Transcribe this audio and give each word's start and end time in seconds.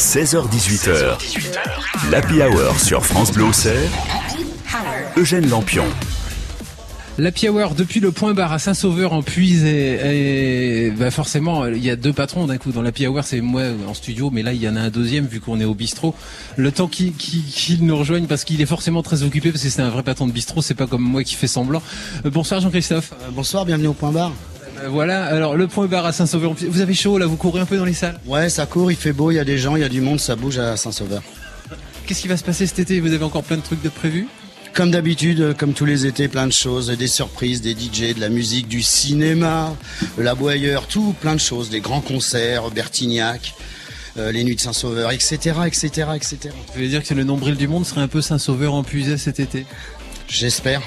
16h18h, 0.00 1.18
l'Happy 2.10 2.40
Hour 2.40 2.80
sur 2.80 3.04
France 3.04 3.32
Bleu 3.32 3.44
Eugène 5.18 5.50
Lampion. 5.50 5.84
L'Happy 7.18 7.50
Hour 7.50 7.74
depuis 7.74 8.00
le 8.00 8.10
point 8.10 8.32
barre 8.32 8.54
à 8.54 8.58
Saint-Sauveur 8.58 9.12
en 9.12 9.22
Puise 9.22 9.62
et, 9.66 10.86
et 10.86 10.90
bah 10.92 11.10
forcément 11.10 11.66
il 11.66 11.84
y 11.84 11.90
a 11.90 11.96
deux 11.96 12.14
patrons 12.14 12.46
d'un 12.46 12.56
coup. 12.56 12.72
Dans 12.72 12.80
l'Happy 12.80 13.06
Hour 13.06 13.24
c'est 13.24 13.42
moi 13.42 13.64
en 13.86 13.92
studio 13.92 14.30
mais 14.32 14.42
là 14.42 14.54
il 14.54 14.62
y 14.62 14.68
en 14.70 14.74
a 14.74 14.80
un 14.80 14.88
deuxième 14.88 15.26
vu 15.26 15.38
qu'on 15.38 15.60
est 15.60 15.66
au 15.66 15.74
bistrot. 15.74 16.14
Le 16.56 16.72
temps 16.72 16.88
qu'il 16.88 17.12
qu'il 17.12 17.84
nous 17.84 17.98
rejoigne 17.98 18.26
parce 18.26 18.44
qu'il 18.44 18.62
est 18.62 18.66
forcément 18.66 19.02
très 19.02 19.22
occupé 19.22 19.52
parce 19.52 19.62
que 19.62 19.68
c'est 19.68 19.82
un 19.82 19.90
vrai 19.90 20.02
patron 20.02 20.26
de 20.26 20.32
bistrot 20.32 20.62
c'est 20.62 20.74
pas 20.74 20.86
comme 20.86 21.02
moi 21.02 21.24
qui 21.24 21.34
fait 21.34 21.46
semblant. 21.46 21.82
Euh, 22.24 22.30
bonsoir 22.30 22.62
Jean-Christophe. 22.62 23.12
Euh, 23.12 23.28
Bonsoir, 23.32 23.66
bienvenue 23.66 23.88
au 23.88 23.92
point 23.92 24.12
barre. 24.12 24.32
Euh, 24.82 24.88
voilà 24.88 25.24
alors 25.24 25.56
le 25.56 25.66
point 25.66 25.86
barre 25.86 26.06
à 26.06 26.12
Saint-Sauveur 26.12 26.54
vous 26.54 26.80
avez 26.80 26.94
chaud 26.94 27.18
là 27.18 27.26
vous 27.26 27.36
courez 27.36 27.60
un 27.60 27.66
peu 27.66 27.76
dans 27.76 27.84
les 27.84 27.94
salles? 27.94 28.18
Ouais, 28.26 28.48
ça 28.48 28.66
court, 28.66 28.90
il 28.90 28.96
fait 28.96 29.12
beau, 29.12 29.30
il 29.30 29.34
y 29.34 29.38
a 29.38 29.44
des 29.44 29.58
gens, 29.58 29.76
il 29.76 29.82
y 29.82 29.84
a 29.84 29.88
du 29.88 30.00
monde, 30.00 30.20
ça 30.20 30.36
bouge 30.36 30.58
à 30.58 30.76
Saint-Sauveur. 30.76 31.22
qu'est-ce 32.06 32.22
qui 32.22 32.28
va 32.28 32.36
se 32.36 32.44
passer 32.44 32.66
cet 32.66 32.78
été? 32.78 33.00
Vous 33.00 33.12
avez 33.12 33.24
encore 33.24 33.42
plein 33.42 33.56
de 33.56 33.62
trucs 33.62 33.82
de 33.82 33.88
prévus? 33.88 34.28
Comme 34.72 34.92
d'habitude, 34.92 35.56
comme 35.58 35.72
tous 35.72 35.84
les 35.84 36.06
étés, 36.06 36.28
plein 36.28 36.46
de 36.46 36.52
choses, 36.52 36.90
des 36.90 37.08
surprises, 37.08 37.60
des 37.60 37.72
DJ, 37.72 38.14
de 38.14 38.20
la 38.20 38.28
musique, 38.28 38.68
du 38.68 38.82
cinéma, 38.82 39.74
la 40.16 40.36
boyeur, 40.36 40.86
tout, 40.86 41.12
plein 41.20 41.34
de 41.34 41.40
choses, 41.40 41.70
des 41.70 41.80
grands 41.80 42.00
concerts, 42.00 42.70
Bertignac, 42.70 43.54
euh, 44.16 44.30
les 44.30 44.44
nuits 44.44 44.54
de 44.54 44.60
Saint-Sauveur, 44.60 45.10
etc., 45.10 45.56
etc., 45.66 45.88
etc. 46.14 46.38
vous 46.44 46.74
voulez 46.74 46.88
dire 46.88 47.02
que 47.02 47.14
le 47.14 47.24
nombril 47.24 47.56
du 47.56 47.66
monde 47.66 47.84
serait 47.84 48.00
un 48.00 48.08
peu 48.08 48.22
Saint-Sauveur 48.22 48.74
en 48.74 48.84
cet 49.16 49.40
été? 49.40 49.66
J'espère. 50.28 50.82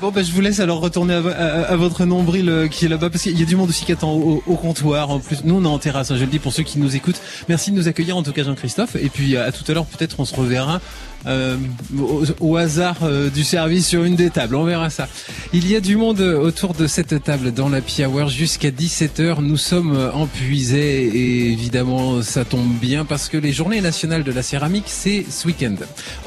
Bon, 0.00 0.10
bah, 0.10 0.22
je 0.22 0.32
vous 0.32 0.40
laisse 0.42 0.60
alors 0.60 0.80
retourner 0.80 1.14
à, 1.14 1.20
vo- 1.20 1.28
à- 1.30 1.32
à 1.70 1.76
votre 1.76 2.04
nombril 2.04 2.48
euh, 2.50 2.68
qui 2.68 2.84
est 2.84 2.88
là-bas, 2.88 3.08
parce 3.08 3.22
qu'il 3.22 3.38
y 3.38 3.42
a 3.42 3.46
du 3.46 3.56
monde 3.56 3.70
aussi 3.70 3.84
qui 3.86 3.92
attend 3.92 4.12
au, 4.12 4.40
comptoir. 4.56 5.10
En 5.10 5.18
plus, 5.18 5.44
nous, 5.44 5.54
on 5.56 5.64
est 5.64 5.68
en 5.68 5.78
terrasse, 5.78 6.10
hein, 6.10 6.16
je 6.16 6.24
le 6.24 6.30
dis 6.30 6.38
pour 6.38 6.52
ceux 6.52 6.62
qui 6.62 6.78
nous 6.78 6.94
écoutent. 6.94 7.20
Merci 7.48 7.70
de 7.70 7.76
nous 7.76 7.88
accueillir, 7.88 8.16
en 8.16 8.22
tout 8.22 8.32
cas, 8.32 8.42
Jean-Christophe. 8.44 8.96
Et 8.96 9.08
puis, 9.08 9.36
à 9.36 9.50
tout 9.52 9.64
à 9.68 9.72
l'heure, 9.74 9.86
peut-être, 9.86 10.16
on 10.20 10.24
se 10.26 10.34
reverra 10.34 10.80
euh, 11.26 11.56
au, 12.40 12.56
hasard 12.56 12.96
euh, 13.02 13.30
du 13.30 13.44
service 13.44 13.86
sur 13.88 14.04
une 14.04 14.14
des 14.14 14.28
tables. 14.28 14.56
On 14.56 14.64
verra 14.64 14.90
ça. 14.90 15.08
Il 15.54 15.66
y 15.70 15.74
a 15.74 15.80
du 15.80 15.96
monde 15.96 16.20
euh, 16.20 16.38
autour 16.38 16.74
de 16.74 16.86
cette 16.86 17.22
table 17.24 17.52
dans 17.52 17.70
la 17.70 17.80
Hour 18.06 18.28
jusqu'à 18.28 18.70
17h. 18.70 19.40
Nous 19.40 19.56
sommes 19.56 20.10
Puisay 20.34 21.04
et 21.06 21.50
évidemment, 21.52 22.20
ça 22.20 22.44
tombe 22.44 22.68
bien 22.78 23.06
parce 23.06 23.30
que 23.30 23.38
les 23.38 23.52
journées 23.52 23.80
nationales 23.80 24.22
de 24.24 24.32
la 24.32 24.42
céramique, 24.42 24.84
c'est 24.88 25.24
ce 25.30 25.46
week-end, 25.46 25.76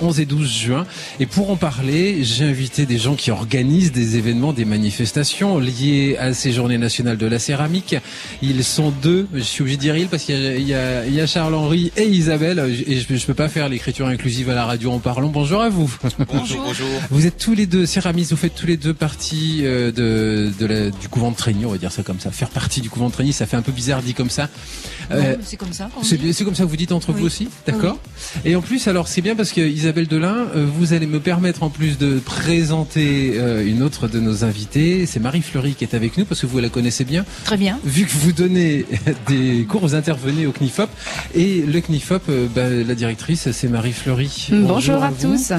11 0.01 0.19
et 0.19 0.25
12 0.25 0.49
juin. 0.51 0.85
Et 1.19 1.25
pour 1.27 1.51
en 1.51 1.57
parler, 1.57 2.23
j'ai 2.23 2.45
invité 2.45 2.85
des 2.87 2.97
gens 2.97 3.13
qui 3.15 3.29
organisent 3.29 3.56
des 3.91 4.17
événements, 4.17 4.53
des 4.53 4.65
manifestations 4.65 5.57
liées 5.57 6.15
à 6.19 6.33
ces 6.33 6.51
journées 6.51 6.77
nationales 6.77 7.17
de 7.17 7.25
la 7.25 7.39
céramique. 7.39 7.95
Ils 8.41 8.63
sont 8.63 8.91
deux, 9.01 9.27
je 9.33 9.39
suis 9.41 9.61
obligé 9.61 9.77
de 9.77 9.81
dire 9.81 9.97
ils 9.97 10.07
parce 10.07 10.23
qu'il 10.23 10.35
y 10.67 10.73
a, 10.73 11.05
il 11.05 11.13
y 11.13 11.27
Charles-Henri 11.27 11.91
et 11.97 12.05
Isabelle 12.07 12.59
et 12.87 12.99
je, 12.99 13.15
je 13.15 13.25
peux 13.25 13.33
pas 13.33 13.49
faire 13.49 13.67
l'écriture 13.69 14.07
inclusive 14.07 14.49
à 14.49 14.55
la 14.55 14.65
radio 14.65 14.91
en 14.91 14.99
parlant. 14.99 15.29
Bonjour 15.29 15.61
à 15.61 15.69
vous. 15.69 15.91
Bonjour, 16.31 16.61
bonjour. 16.65 16.87
Vous 17.09 17.25
êtes 17.25 17.37
tous 17.37 17.53
les 17.55 17.65
deux 17.65 17.85
céramistes, 17.85 18.31
vous 18.31 18.37
faites 18.37 18.55
tous 18.55 18.67
les 18.67 18.77
deux 18.77 18.93
partie 18.93 19.61
euh, 19.63 19.91
de, 19.91 20.51
de 20.59 20.65
la- 20.65 20.89
du 20.91 21.09
couvent 21.09 21.31
de 21.31 21.35
Trény, 21.35 21.65
on 21.65 21.71
va 21.71 21.77
dire 21.77 21.91
ça 21.91 22.03
comme 22.03 22.19
ça. 22.19 22.31
Faire 22.31 22.49
partie 22.49 22.81
du 22.81 22.89
couvent 22.89 23.07
de 23.07 23.13
Trény, 23.13 23.33
ça 23.33 23.45
fait 23.45 23.57
un 23.57 23.61
peu 23.61 23.71
bizarre 23.71 24.01
dit 24.01 24.13
comme 24.13 24.29
ça. 24.29 24.49
Euh, 25.11 25.35
c'est 25.41 25.57
comme 25.57 25.73
ça. 25.73 25.89
c'est 26.03 26.43
comme 26.43 26.55
ça 26.55 26.63
que 26.63 26.69
vous 26.69 26.77
dites 26.77 26.91
entre 26.91 27.11
vous 27.13 27.25
aussi, 27.25 27.47
d'accord 27.65 27.97
Et 28.45 28.55
en 28.55 28.61
plus, 28.61 28.87
alors 28.87 29.07
c'est 29.07 29.21
bien 29.21 29.35
parce 29.35 29.51
que 29.51 29.61
Isabelle 29.61 30.07
Delin, 30.07 30.47
euh, 30.55 30.65
vous 30.71 30.93
allez 30.93 31.07
me 31.07 31.19
permettre 31.19 31.63
en 31.63 31.69
plus 31.69 31.97
de 31.97 32.19
présenter 32.25 33.33
euh, 33.47 33.65
une 33.65 33.81
autre 33.81 34.07
de 34.07 34.19
nos 34.19 34.43
invités. 34.43 35.05
C'est 35.05 35.19
Marie 35.19 35.41
Fleury 35.41 35.73
qui 35.73 35.83
est 35.83 35.95
avec 35.95 36.17
nous 36.17 36.25
parce 36.25 36.41
que 36.41 36.45
vous 36.45 36.59
la 36.59 36.69
connaissez 36.69 37.05
bien. 37.05 37.25
Très 37.43 37.57
bien. 37.57 37.79
Vu 37.83 38.05
que 38.05 38.11
vous 38.11 38.31
donnez 38.31 38.85
des 39.27 39.65
cours, 39.67 39.81
vous 39.81 39.95
intervenez 39.95 40.45
au 40.45 40.51
CNIFOP 40.51 40.89
et 41.35 41.61
le 41.61 41.81
CNIFOP, 41.81 42.21
euh, 42.29 42.47
bah, 42.53 42.69
la 42.69 42.95
directrice, 42.95 43.51
c'est 43.51 43.67
Marie 43.67 43.93
Fleury. 43.93 44.49
Bonjour, 44.51 45.03
à, 45.03 45.11
tous. 45.11 45.51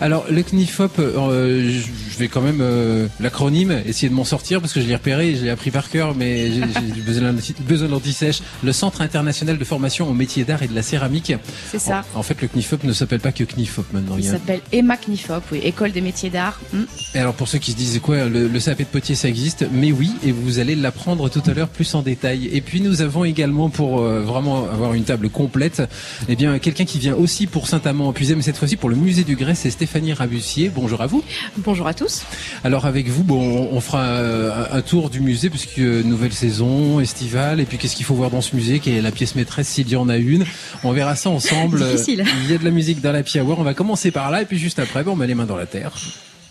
Alors 0.00 0.26
le 0.30 0.42
CNIFOP, 0.42 0.98
euh, 0.98 1.80
je 2.10 2.18
vais 2.18 2.28
quand 2.28 2.42
même 2.42 2.60
euh, 2.60 3.06
l'acronyme 3.20 3.82
essayer 3.86 4.08
de 4.08 4.14
m'en 4.14 4.24
sortir 4.24 4.60
parce 4.60 4.72
que 4.72 4.80
je 4.80 4.86
l'ai 4.86 4.94
repéré, 4.94 5.36
je 5.36 5.44
l'ai 5.44 5.50
appris 5.50 5.70
par 5.70 5.88
cœur, 5.88 6.14
mais 6.14 6.50
j'ai 6.52 6.60
besoin 7.06 7.34
besoin 7.60 7.88
d'anti-sèche. 7.88 8.40
Le 8.62 8.72
Centre 8.72 9.00
international 9.00 9.58
de 9.58 9.64
formation 9.64 10.08
au 10.08 10.12
métier 10.12 10.44
d'art 10.44 10.62
et 10.62 10.68
de 10.68 10.74
la 10.74 10.82
céramique. 10.82 11.32
C'est 11.70 11.78
ça. 11.78 12.04
En, 12.14 12.20
en 12.20 12.22
fait, 12.22 12.40
le 12.42 12.48
CNIFOP 12.48 12.84
ne 12.84 12.92
s'appelle 12.92 13.20
pas 13.20 13.32
que 13.32 13.44
CNIFOP 13.44 13.84
maintenant. 13.92 14.16
Il 14.18 14.24
Il 14.24 14.30
s'appelle 14.30 14.60
Emma 14.72 14.96
Knifop, 14.96 15.42
oui, 15.52 15.60
École 15.62 15.92
des 15.92 16.00
métiers 16.00 16.30
d'art. 16.30 16.60
Hmm. 16.72 16.84
Et 17.14 17.18
alors 17.18 17.34
pour 17.36 17.48
ceux 17.48 17.58
qui 17.58 17.72
se 17.72 17.76
disent 17.76 18.00
quoi, 18.00 18.24
le, 18.24 18.48
le 18.48 18.60
CAP 18.60 18.78
de 18.78 18.84
Potier 18.84 19.14
ça 19.14 19.28
existe, 19.28 19.66
mais 19.72 19.92
oui, 19.92 20.10
et 20.24 20.32
vous 20.32 20.58
allez 20.58 20.74
l'apprendre 20.74 21.28
tout 21.28 21.42
à 21.46 21.54
l'heure 21.54 21.68
plus 21.68 21.94
en 21.94 22.02
détail. 22.02 22.48
Et 22.52 22.60
puis 22.60 22.80
nous 22.80 23.02
avons 23.02 23.24
également 23.24 23.68
pour 23.68 24.00
euh, 24.00 24.22
vraiment 24.22 24.68
avoir 24.68 24.94
une 24.94 25.04
table 25.04 25.28
complète, 25.28 25.82
eh 26.28 26.36
bien 26.36 26.58
quelqu'un 26.58 26.84
qui 26.84 26.98
vient 26.98 27.14
aussi 27.14 27.46
pour 27.46 27.68
Saint-Amand 27.68 28.08
en 28.08 28.12
Puisay, 28.12 28.34
mais 28.34 28.42
cette 28.42 28.56
fois-ci 28.56 28.76
pour 28.76 28.88
le 28.88 28.96
musée 28.96 29.24
du 29.24 29.36
Grès, 29.36 29.54
c'est 29.54 29.70
Stéphanie 29.70 30.12
Rabussier. 30.12 30.70
Bonjour 30.74 31.00
à 31.00 31.06
vous. 31.06 31.22
Bonjour 31.58 31.86
à 31.86 31.94
tous. 31.94 32.22
Alors 32.64 32.86
avec 32.86 33.08
vous, 33.08 33.22
bon, 33.22 33.68
on 33.70 33.80
fera 33.80 34.02
euh, 34.02 34.64
un 34.72 34.82
tour 34.82 35.10
du 35.10 35.20
musée 35.20 35.50
puisque 35.50 35.78
euh, 35.78 36.02
nouvelle 36.02 36.32
saison, 36.32 37.00
estivale, 37.00 37.60
et 37.60 37.64
puis 37.64 37.78
qu'est-ce 37.78 37.96
qu'il 37.96 38.06
faut 38.06 38.14
voir 38.14 38.30
dans 38.30 38.40
ce 38.40 38.56
musée, 38.56 38.80
qui 38.80 38.90
est 38.90 39.02
la 39.02 39.12
pièce 39.12 39.34
maîtresse? 39.34 39.68
S'il 39.68 39.88
y 39.88 39.96
en 39.96 40.08
a 40.08 40.16
une? 40.16 40.44
On 40.84 40.92
verra 40.92 41.16
ça 41.16 41.30
ensemble. 41.30 41.86
Difficile. 41.90 42.24
Il 42.44 42.50
y 42.50 42.54
a 42.54 42.58
de 42.58 42.64
la 42.64 42.70
musique 42.70 43.00
dans 43.00 43.12
la 43.12 43.22
Hour. 43.36 43.58
On 43.58 43.64
va 43.64 43.74
commencer 43.74 44.10
par 44.10 44.30
là, 44.30 44.42
et 44.42 44.44
puis 44.46 44.58
juste 44.58 44.78
après, 44.78 45.02
bon, 45.02 45.12
on 45.12 45.16
met 45.16 45.26
les 45.26 45.34
mains 45.34 45.46
dans 45.46 45.56
la 45.56 45.66
terre. 45.66 45.92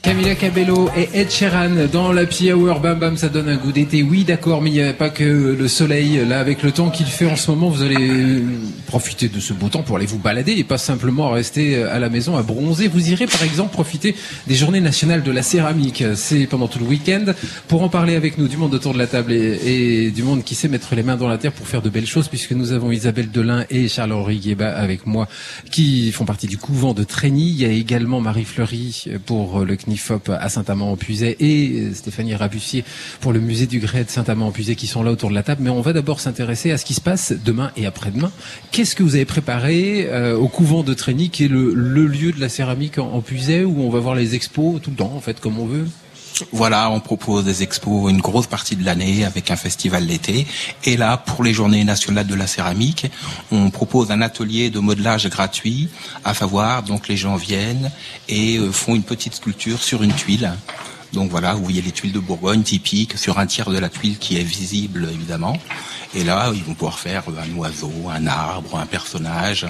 Camila 0.06 0.36
Cabello 0.36 0.88
et 0.96 1.10
Ed 1.20 1.32
Sheeran 1.32 1.88
dans 1.92 2.12
la 2.12 2.26
Hour. 2.54 2.80
Bam 2.80 3.00
bam, 3.00 3.18
ça 3.18 3.28
donne 3.28 3.50
un 3.50 3.56
goût 3.56 3.72
d'été. 3.72 4.04
Oui, 4.04 4.24
d'accord, 4.24 4.62
mais 4.62 4.70
il 4.70 4.74
n'y 4.74 4.84
a 4.84 4.94
pas 4.94 5.10
que 5.10 5.24
le 5.24 5.68
soleil. 5.68 6.24
Là, 6.30 6.40
avec 6.40 6.62
le 6.62 6.72
temps 6.72 6.92
qu'il 6.92 7.08
fait 7.08 7.26
en 7.26 7.36
ce 7.36 7.50
moment, 7.50 7.70
vous 7.70 7.82
allez 7.82 8.08
euh, 8.08 8.44
profiter 8.86 9.30
de 9.30 9.40
ce 9.40 9.52
beau 9.52 9.68
temps 9.68 9.82
pour 9.82 9.96
aller 9.96 10.06
vous 10.06 10.20
balader 10.20 10.52
et 10.52 10.64
pas 10.64 10.78
simplement 10.78 11.32
rester 11.32 11.82
à 11.82 11.98
la 11.98 12.10
maison 12.10 12.38
à 12.38 12.44
bronzer. 12.44 12.88
Vous 12.88 13.10
irez 13.10 13.26
par 13.26 13.42
exemple 13.42 13.74
profiter 13.74 14.16
des 14.46 14.54
journées 14.54 14.80
nationales 14.80 15.24
de 15.24 15.32
la 15.32 15.42
céramique. 15.42 16.04
C'est 16.14 16.46
pendant 16.46 16.68
tout 16.68 16.78
le 16.78 16.86
week-end. 16.86 17.26
Pour 17.68 17.82
en 17.82 17.90
parler 17.90 18.16
avec 18.16 18.38
nous, 18.38 18.48
du 18.48 18.58
monde 18.58 18.76
autour 18.76 18.94
de 18.94 19.00
la 19.00 19.08
table 19.08 19.32
et, 19.32 20.12
du 20.12 20.22
monde 20.22 20.44
qui 20.44 20.54
sait 20.54 20.68
mettre 20.68 20.94
les 20.94 21.02
mains 21.02 21.18
dans 21.18 21.28
la 21.28 21.40
terre 21.40 21.52
pour 21.52 21.68
faire 21.68 21.82
de 21.82 21.90
belles 21.90 22.06
choses, 22.06 22.28
puisque 22.28 22.52
nous 22.52 22.74
avons 22.74 22.92
Isabelle 22.92 23.32
Delin 23.32 23.66
et 23.72 23.88
Charles-Henri 23.88 24.38
Guéba 24.38 24.70
avec 24.70 25.08
moi, 25.08 25.28
qui 25.72 26.12
font 26.12 26.26
partie 26.26 26.46
du 26.46 26.60
couvent 26.60 26.94
de 26.94 27.04
Trény. 27.04 27.50
Il 27.50 27.60
y 27.60 27.66
a 27.66 27.70
également 27.70 28.22
Marie 28.22 28.46
Fleury 28.46 29.06
pour 29.26 29.66
le 29.66 29.76
CNIFOP 29.96 30.30
à 30.30 30.50
Saint-Amand-en-Puisay 30.50 31.38
et 31.40 31.94
Stéphanie 31.94 32.36
Rabussier 32.36 32.84
pour 33.22 33.34
le 33.34 33.40
musée 33.40 33.66
du 33.66 33.80
Grès 33.80 34.04
de 34.04 34.10
Saint-Amand-en-Puisay 34.10 34.76
qui 34.76 34.88
sont 34.88 35.04
là 35.04 35.12
autour 35.12 35.30
de 35.30 35.36
la 35.36 35.44
table. 35.44 35.62
Mais 35.64 35.70
on 35.70 35.82
va 35.82 35.94
d'abord 35.94 36.20
s'intéresser 36.20 36.72
à 36.72 36.78
ce 36.78 36.86
qui 36.86 36.94
se 36.94 37.02
passe 37.02 37.34
demain 37.34 37.72
et 37.78 37.86
après-demain. 37.86 38.32
Qu'est-ce 38.72 38.96
que 38.96 39.04
vous 39.04 39.16
avez 39.16 39.26
préparé 39.26 40.08
euh, 40.10 40.36
au 40.36 40.48
couvent 40.48 40.84
de 40.84 40.94
Trény, 40.94 41.30
qui 41.30 41.46
est 41.46 41.50
le, 41.50 41.74
lieu 41.74 42.32
de 42.32 42.40
la 42.40 42.50
céramique 42.50 42.98
en, 42.98 43.08
en 43.14 43.24
où 43.66 43.82
on 43.82 43.90
va 43.90 44.00
voir 44.00 44.16
les 44.16 44.36
expos 44.36 44.82
tout 44.82 44.92
le 44.92 44.96
temps, 44.96 45.14
en 45.16 45.22
fait, 45.22 45.40
comme 45.40 45.60
on 45.60 45.66
veut? 45.66 45.88
Voilà, 46.52 46.90
on 46.90 47.00
propose 47.00 47.46
des 47.46 47.64
expos 47.64 48.12
une 48.12 48.20
grosse 48.20 48.48
partie 48.48 48.76
de 48.76 48.84
l'année 48.84 49.24
avec 49.26 49.52
un 49.52 49.56
festival 49.56 50.06
l'été. 50.06 50.46
Et 50.84 50.98
là, 50.98 51.18
pour 51.18 51.44
les 51.44 51.54
journées 51.54 51.84
nationales 51.84 52.28
de 52.28 52.36
la 52.36 52.48
céramique, 52.48 53.08
on 53.52 53.70
propose 53.70 54.12
un 54.12 54.22
atelier 54.22 54.70
de 54.70 54.80
modelage 54.80 55.30
gratuit, 55.30 55.90
à 56.24 56.34
savoir, 56.34 56.84
donc 56.84 57.08
les 57.08 57.18
gens 57.18 57.36
viennent 57.36 57.92
et 58.28 58.58
euh, 58.58 58.72
font 58.72 58.96
une 58.96 59.04
petite 59.04 59.36
sculpture 59.36 59.82
sur 59.82 60.04
une 60.04 60.14
tuile. 60.14 60.52
Donc 61.14 61.32
voilà, 61.32 61.54
vous 61.54 61.64
voyez 61.64 61.82
les 61.82 61.92
tuiles 61.92 62.12
de 62.12 62.20
Bourgogne 62.20 62.64
typiques 62.64 63.18
sur 63.18 63.40
un 63.40 63.46
tiers 63.46 63.70
de 63.70 63.78
la 63.78 63.88
tuile 63.88 64.18
qui 64.18 64.38
est 64.38 64.44
visible 64.44 65.08
évidemment. 65.14 65.58
Et 66.14 66.24
là, 66.24 66.52
ils 66.54 66.64
vont 66.64 66.74
pouvoir 66.74 67.00
faire 67.00 67.24
un 67.30 67.56
oiseau, 67.56 67.92
un 68.12 68.28
arbre, 68.28 68.78
un 68.78 68.86
personnage 68.86 69.66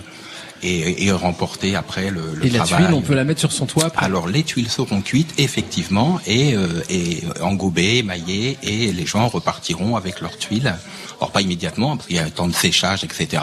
et, 0.66 1.06
et 1.06 1.12
remporter 1.12 1.76
après 1.76 2.10
le, 2.10 2.22
le 2.34 2.46
Et 2.46 2.50
la 2.50 2.64
tuile, 2.64 2.94
on 2.94 3.02
peut 3.02 3.14
la 3.14 3.24
mettre 3.24 3.40
sur 3.40 3.52
son 3.52 3.66
toit 3.66 3.86
après 3.86 4.06
Alors 4.06 4.28
les 4.28 4.44
tuiles 4.44 4.70
seront 4.70 5.02
cuites 5.02 5.34
effectivement 5.38 6.20
et, 6.26 6.56
euh, 6.56 6.82
et 6.90 7.24
engobées, 7.42 7.98
émaillées 8.00 8.58
et 8.64 8.92
les 8.92 9.06
gens 9.06 9.28
repartiront 9.28 9.96
avec 9.96 10.22
leurs 10.22 10.38
tuiles. 10.38 10.74
Alors 11.20 11.32
pas 11.32 11.42
immédiatement 11.42 11.96
parce 11.98 12.08
qu'il 12.08 12.18
y 12.18 12.20
a 12.20 12.26
un 12.26 12.30
temps 12.30 12.48
de 12.48 12.54
séchage, 12.54 13.04
etc. 13.04 13.42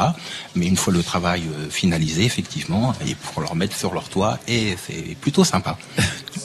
Mais 0.54 0.66
une 0.66 0.76
fois 0.76 0.92
le 0.92 1.02
travail 1.02 1.42
euh, 1.42 1.70
finalisé, 1.70 2.24
effectivement, 2.24 2.94
et 3.06 3.14
pour 3.14 3.42
leur 3.42 3.54
mettre 3.54 3.76
sur 3.76 3.94
leur 3.94 4.08
toit 4.08 4.38
et 4.48 4.76
c'est 4.86 5.16
plutôt 5.20 5.44
sympa. 5.44 5.78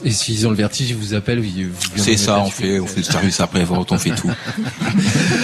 Et 0.03 0.11
s'ils 0.11 0.45
ont 0.45 0.49
le 0.49 0.55
vertige, 0.55 0.89
ils 0.89 0.95
vous 0.95 1.13
appellent. 1.13 1.43
C'est 1.95 2.17
ça, 2.17 2.39
on 2.39 2.49
fait, 2.49 2.79
on 2.79 2.87
fait 2.87 2.97
le 2.97 3.03
service 3.03 3.39
après 3.39 3.63
vente, 3.63 3.91
on 3.91 3.97
fait 3.97 4.15
tout. 4.15 4.31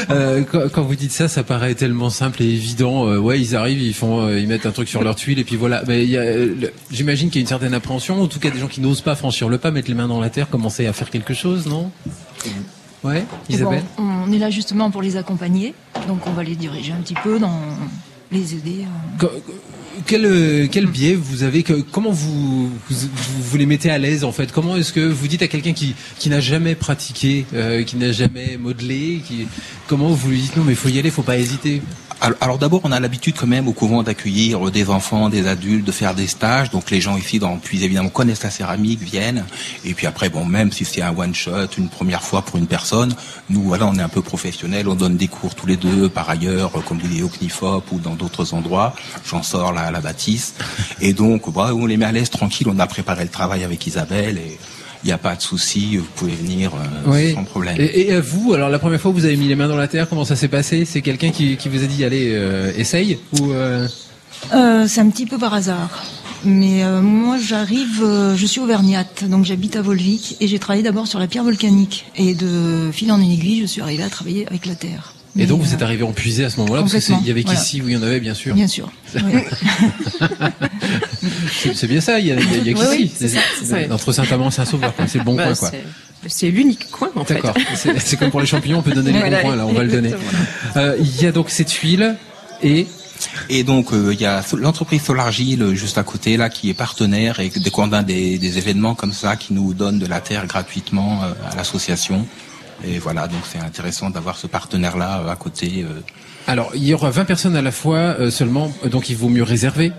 Euh, 0.09 0.43
quand, 0.49 0.69
quand 0.69 0.81
vous 0.83 0.95
dites 0.95 1.11
ça, 1.11 1.27
ça 1.27 1.43
paraît 1.43 1.75
tellement 1.75 2.09
simple 2.09 2.43
et 2.43 2.45
évident. 2.45 3.07
Euh, 3.07 3.17
ouais, 3.17 3.39
ils 3.39 3.55
arrivent, 3.55 3.81
ils 3.81 3.93
font, 3.93 4.25
euh, 4.25 4.39
ils 4.39 4.47
mettent 4.47 4.65
un 4.65 4.71
truc 4.71 4.89
sur 4.89 5.01
leur 5.01 5.15
tuile 5.15 5.39
et 5.39 5.43
puis 5.43 5.55
voilà. 5.55 5.81
Mais 5.87 6.05
j'imagine 6.91 7.29
qu'il 7.29 7.39
y 7.39 7.41
a 7.41 7.43
une 7.43 7.47
certaine 7.47 7.73
appréhension. 7.73 8.21
En 8.21 8.27
tout 8.27 8.39
cas, 8.39 8.49
des 8.49 8.59
gens 8.59 8.67
qui 8.67 8.81
n'osent 8.81 9.01
pas 9.01 9.15
franchir 9.15 9.47
le 9.49 9.57
pas, 9.57 9.71
mettre 9.71 9.87
les 9.87 9.95
mains 9.95 10.07
dans 10.07 10.19
la 10.19 10.29
terre, 10.29 10.49
commencer 10.49 10.85
à 10.87 10.93
faire 10.93 11.09
quelque 11.09 11.33
chose, 11.33 11.67
non? 11.67 11.89
Ouais, 13.03 13.23
Isabelle. 13.49 13.83
bon, 13.97 14.03
on 14.27 14.31
est 14.31 14.37
là 14.37 14.49
justement 14.49 14.89
pour 14.91 15.01
les 15.01 15.17
accompagner, 15.17 15.73
donc 16.07 16.25
on 16.27 16.31
va 16.31 16.43
les 16.43 16.55
diriger 16.55 16.93
un 16.93 17.01
petit 17.01 17.15
peu 17.15 17.37
dans 17.39 17.59
les 18.31 18.53
aider. 18.55 18.85
euh. 19.21 19.27
Quel, 20.07 20.25
euh, 20.25 20.67
quel 20.71 20.87
biais 20.87 21.13
vous 21.13 21.43
avez 21.43 21.61
que, 21.61 21.73
Comment 21.73 22.09
vous, 22.11 22.67
vous, 22.89 23.07
vous 23.41 23.57
les 23.57 23.65
mettez 23.67 23.91
à 23.91 23.97
l'aise 23.99 24.23
en 24.23 24.31
fait? 24.31 24.51
Comment 24.51 24.75
est-ce 24.75 24.91
que 24.91 25.01
vous 25.01 25.27
dites 25.27 25.43
à 25.43 25.47
quelqu'un 25.47 25.73
qui, 25.73 25.93
qui 26.17 26.29
n'a 26.29 26.39
jamais 26.39 26.73
pratiqué, 26.75 27.45
euh, 27.53 27.83
qui 27.83 27.97
n'a 27.97 28.11
jamais 28.11 28.57
modelé, 28.59 29.21
qui, 29.27 29.47
comment 29.87 30.07
vous 30.09 30.31
lui 30.31 30.39
dites 30.41 30.57
non 30.57 30.63
mais 30.63 30.71
il 30.73 30.77
faut 30.77 30.89
y 30.89 30.97
aller, 30.97 31.11
faut 31.11 31.21
pas 31.21 31.37
hésiter 31.37 31.81
alors, 32.39 32.57
d'abord, 32.57 32.79
on 32.85 32.91
a 32.93 33.01
l'habitude 33.01 33.35
quand 33.37 33.47
même 33.47 33.67
au 33.67 33.73
couvent 33.73 34.01
d'accueillir 34.01 34.71
des 34.71 34.89
enfants, 34.89 35.27
des 35.27 35.45
adultes, 35.45 35.85
de 35.85 35.91
faire 35.91 36.15
des 36.15 36.27
stages. 36.27 36.69
Donc 36.69 36.89
les 36.89 37.01
gens 37.01 37.17
ici, 37.17 37.37
dans 37.37 37.57
puis 37.57 37.83
évidemment, 37.83 38.07
connaissent 38.07 38.43
la 38.43 38.49
céramique, 38.49 39.01
viennent. 39.01 39.43
Et 39.83 39.93
puis 39.93 40.07
après, 40.07 40.29
bon, 40.29 40.45
même 40.45 40.71
si 40.71 40.85
c'est 40.85 41.01
un 41.01 41.13
one 41.17 41.35
shot, 41.35 41.67
une 41.77 41.89
première 41.89 42.23
fois 42.23 42.41
pour 42.41 42.57
une 42.57 42.67
personne, 42.67 43.13
nous, 43.49 43.63
voilà, 43.63 43.87
on 43.87 43.95
est 43.95 44.01
un 44.01 44.07
peu 44.07 44.21
professionnels. 44.21 44.87
On 44.87 44.95
donne 44.95 45.17
des 45.17 45.27
cours 45.27 45.53
tous 45.53 45.67
les 45.67 45.75
deux, 45.75 46.07
par 46.07 46.29
ailleurs, 46.29 46.71
comme 46.85 46.99
vous 46.99 47.09
dites 47.09 47.23
au 47.23 47.27
CNIFOP 47.29 47.91
ou 47.91 47.99
dans 47.99 48.15
d'autres 48.15 48.53
endroits. 48.53 48.95
J'en 49.29 49.43
sors 49.43 49.73
là 49.73 49.81
à 49.81 49.91
la 49.91 49.99
bâtisse. 49.99 50.53
Et 51.01 51.11
donc, 51.11 51.51
bah, 51.51 51.71
on 51.73 51.85
les 51.85 51.97
met 51.97 52.05
à 52.05 52.13
l'aise, 52.13 52.29
tranquille. 52.29 52.67
On 52.69 52.79
a 52.79 52.87
préparé 52.87 53.23
le 53.23 53.29
travail 53.29 53.65
avec 53.65 53.85
Isabelle 53.85 54.37
et 54.37 54.57
il 55.03 55.07
n'y 55.07 55.13
a 55.13 55.17
pas 55.17 55.35
de 55.35 55.41
souci, 55.41 55.97
vous 55.97 56.07
pouvez 56.15 56.33
venir 56.33 56.71
euh, 57.07 57.33
sans 57.33 57.43
problème. 57.43 57.75
Et, 57.77 58.09
et, 58.09 58.21
vous, 58.21 58.53
alors 58.53 58.69
la 58.69 58.79
première 58.79 59.01
fois 59.01 59.11
que 59.11 59.17
vous 59.17 59.25
avez 59.25 59.35
mis 59.35 59.47
les 59.47 59.55
mains 59.55 59.67
dans 59.67 59.75
la 59.75 59.89
terre, 59.89 60.07
comment 60.07 60.23
ça 60.23 60.37
s'est 60.37 60.47
passé? 60.47 60.85
C'est 60.85 61.01
quelqu'un 61.01 61.31
qui, 61.31 61.57
qui, 61.57 61.67
vous 61.67 61.83
a 61.83 61.87
dit 61.87 62.05
allez, 62.05 62.31
euh, 62.33 62.71
essaye 62.77 63.17
ou 63.39 63.51
euh... 63.51 63.87
euh 64.53 64.87
C'est 64.87 65.01
un 65.01 65.09
petit 65.09 65.25
peu 65.25 65.37
par 65.37 65.53
hasard. 65.53 65.89
Mais 66.45 66.83
euh, 66.83 67.01
moi, 67.01 67.37
j'arrive, 67.37 68.03
je 68.35 68.45
suis 68.45 68.61
auvergnate, 68.61 69.25
donc 69.25 69.45
j'habite 69.45 69.75
à 69.75 69.81
Volvic 69.81 70.37
et 70.39 70.47
j'ai 70.47 70.59
travaillé 70.59 70.83
d'abord 70.83 71.07
sur 71.07 71.19
la 71.19 71.27
pierre 71.27 71.43
volcanique. 71.43 72.05
Et 72.15 72.33
de 72.33 72.89
fil 72.93 73.11
en 73.11 73.21
aiguille, 73.21 73.61
je 73.61 73.65
suis 73.65 73.81
arrivée 73.81 74.03
à 74.03 74.09
travailler 74.09 74.47
avec 74.47 74.65
la 74.65 74.75
terre. 74.75 75.15
Et 75.37 75.47
donc 75.47 75.61
vous 75.61 75.73
êtes 75.73 75.81
arrivé 75.81 76.03
en 76.03 76.11
puisé 76.11 76.45
à 76.45 76.49
ce 76.49 76.59
moment-là 76.59 76.81
parce 76.81 76.97
qu'il 76.97 77.25
y 77.25 77.31
avait 77.31 77.43
qu'ici 77.43 77.81
où 77.81 77.89
il 77.89 77.95
y 77.95 77.97
en 77.97 78.03
avait 78.03 78.19
bien 78.19 78.35
sûr. 78.35 78.53
Bien 78.53 78.67
sûr. 78.67 78.91
c'est 81.75 81.87
bien 81.87 82.01
ça, 82.01 82.19
il 82.19 82.27
y 82.27 82.31
a, 82.31 82.39
il 82.39 82.67
y 82.67 82.69
a 82.69 82.73
qu'ici. 82.73 83.11
Entre 83.91 84.11
Saint-Amand 84.11 84.49
et 84.49 84.51
Saint-Sauveur, 84.51 84.93
c'est 85.07 85.19
le 85.19 85.23
bon 85.23 85.35
bah, 85.35 85.45
coin 85.45 85.55
quoi. 85.55 85.71
C'est 86.27 86.49
l'unique 86.49 86.89
coin 86.89 87.09
en 87.15 87.25
fait. 87.25 87.35
D'accord. 87.35 87.55
C'est 87.75 88.17
comme 88.17 88.31
pour 88.31 88.41
les 88.41 88.47
champignons, 88.47 88.79
on 88.79 88.81
peut 88.81 88.91
donner 88.91 89.11
les 89.11 89.19
bons 89.19 89.41
coins 89.41 89.55
là, 89.55 89.65
on 89.65 89.73
va 89.73 89.83
le 89.83 89.91
donner. 89.91 90.13
Euh, 90.75 90.95
il 90.99 91.21
y 91.21 91.25
a 91.25 91.31
donc 91.31 91.49
cette 91.49 91.71
huile 91.71 92.15
et 92.61 92.87
et 93.49 93.63
donc 93.63 93.93
euh, 93.93 94.13
il 94.13 94.19
y 94.19 94.25
a 94.25 94.43
l'entreprise 94.57 95.01
Solargile 95.01 95.75
juste 95.75 95.97
à 95.97 96.03
côté 96.03 96.35
là 96.35 96.49
qui 96.49 96.69
est 96.69 96.73
partenaire 96.73 97.39
et 97.39 97.49
dès 97.49 97.69
qu'on 97.69 97.91
a 97.93 98.03
des, 98.03 98.37
des 98.37 98.57
événements 98.57 98.95
comme 98.95 99.13
ça 99.13 99.35
qui 99.37 99.53
nous 99.53 99.73
donnent 99.73 99.99
de 99.99 100.05
la 100.05 100.19
terre 100.19 100.45
gratuitement 100.45 101.23
euh, 101.23 101.33
à 101.49 101.55
l'association. 101.55 102.25
Et 102.85 102.99
voilà, 102.99 103.27
donc 103.27 103.41
c'est 103.49 103.59
intéressant 103.59 104.09
d'avoir 104.09 104.37
ce 104.37 104.47
partenaire-là 104.47 105.21
euh, 105.21 105.31
à 105.31 105.35
côté. 105.35 105.83
Euh. 105.83 106.01
Alors, 106.47 106.71
il 106.75 106.83
y 106.83 106.93
aura 106.93 107.09
20 107.09 107.25
personnes 107.25 107.55
à 107.55 107.61
la 107.61 107.71
fois 107.71 107.97
euh, 107.97 108.29
seulement, 108.29 108.71
donc 108.85 109.09
il 109.09 109.15
vaut 109.15 109.29
mieux 109.29 109.43
réserver 109.43 109.93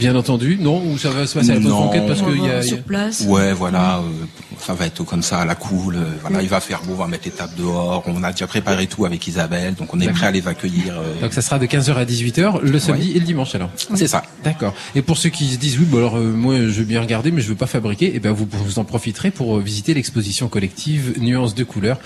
Bien 0.00 0.16
entendu, 0.16 0.56
non 0.58 0.82
Ou 0.86 0.96
ça 0.96 1.10
va 1.10 1.26
se 1.26 1.34
passer 1.34 1.50
à 1.50 1.54
la 1.56 1.60
conquête 1.60 2.06
parce 2.06 2.22
qu'il 2.22 2.42
y 2.42 2.48
a... 2.48 2.62
Sur 2.62 2.82
place 2.82 3.22
Ouais, 3.28 3.52
voilà, 3.52 3.98
euh, 3.98 4.24
ça 4.58 4.72
va 4.72 4.86
être 4.86 5.04
comme 5.04 5.22
ça, 5.22 5.40
à 5.40 5.44
la 5.44 5.54
cool. 5.54 5.96
Euh, 5.96 6.04
voilà, 6.22 6.40
il 6.40 6.48
va 6.48 6.58
faire 6.60 6.80
beau, 6.84 6.94
on 6.94 7.02
va 7.02 7.06
mettre 7.06 7.26
les 7.26 7.30
tables 7.30 7.52
dehors. 7.58 8.02
On 8.06 8.22
a 8.22 8.32
déjà 8.32 8.46
préparé 8.46 8.86
tout 8.86 9.04
avec 9.04 9.26
Isabelle, 9.26 9.74
donc 9.74 9.92
on 9.92 10.00
est 10.00 10.08
prêt 10.08 10.28
à 10.28 10.30
les 10.30 10.48
accueillir. 10.48 10.98
Euh. 10.98 11.20
Donc 11.20 11.34
ça 11.34 11.42
sera 11.42 11.58
de 11.58 11.66
15h 11.66 11.92
à 11.92 12.06
18h, 12.06 12.62
le 12.62 12.78
samedi 12.78 13.12
et 13.14 13.20
le 13.20 13.26
dimanche 13.26 13.54
alors 13.54 13.68
C'est 13.94 14.06
ça. 14.06 14.22
D'accord. 14.42 14.72
Et 14.94 15.02
pour 15.02 15.18
ceux 15.18 15.28
qui 15.28 15.50
se 15.50 15.58
disent, 15.58 15.78
oui, 15.78 15.84
bon 15.84 15.98
alors 15.98 16.16
moi 16.16 16.54
je 16.56 16.78
veux 16.80 16.84
bien 16.84 17.02
regarder, 17.02 17.30
mais 17.30 17.42
je 17.42 17.48
veux 17.48 17.54
pas 17.54 17.66
fabriquer, 17.66 18.06
et 18.06 18.12
eh 18.16 18.20
ben 18.20 18.32
vous, 18.32 18.48
vous 18.50 18.78
en 18.78 18.84
profiterez 18.84 19.30
pour 19.30 19.58
visiter 19.58 19.92
l'exposition 19.92 20.48
collective 20.48 21.20
Nuances 21.20 21.54
de 21.54 21.64
couleurs. 21.64 21.98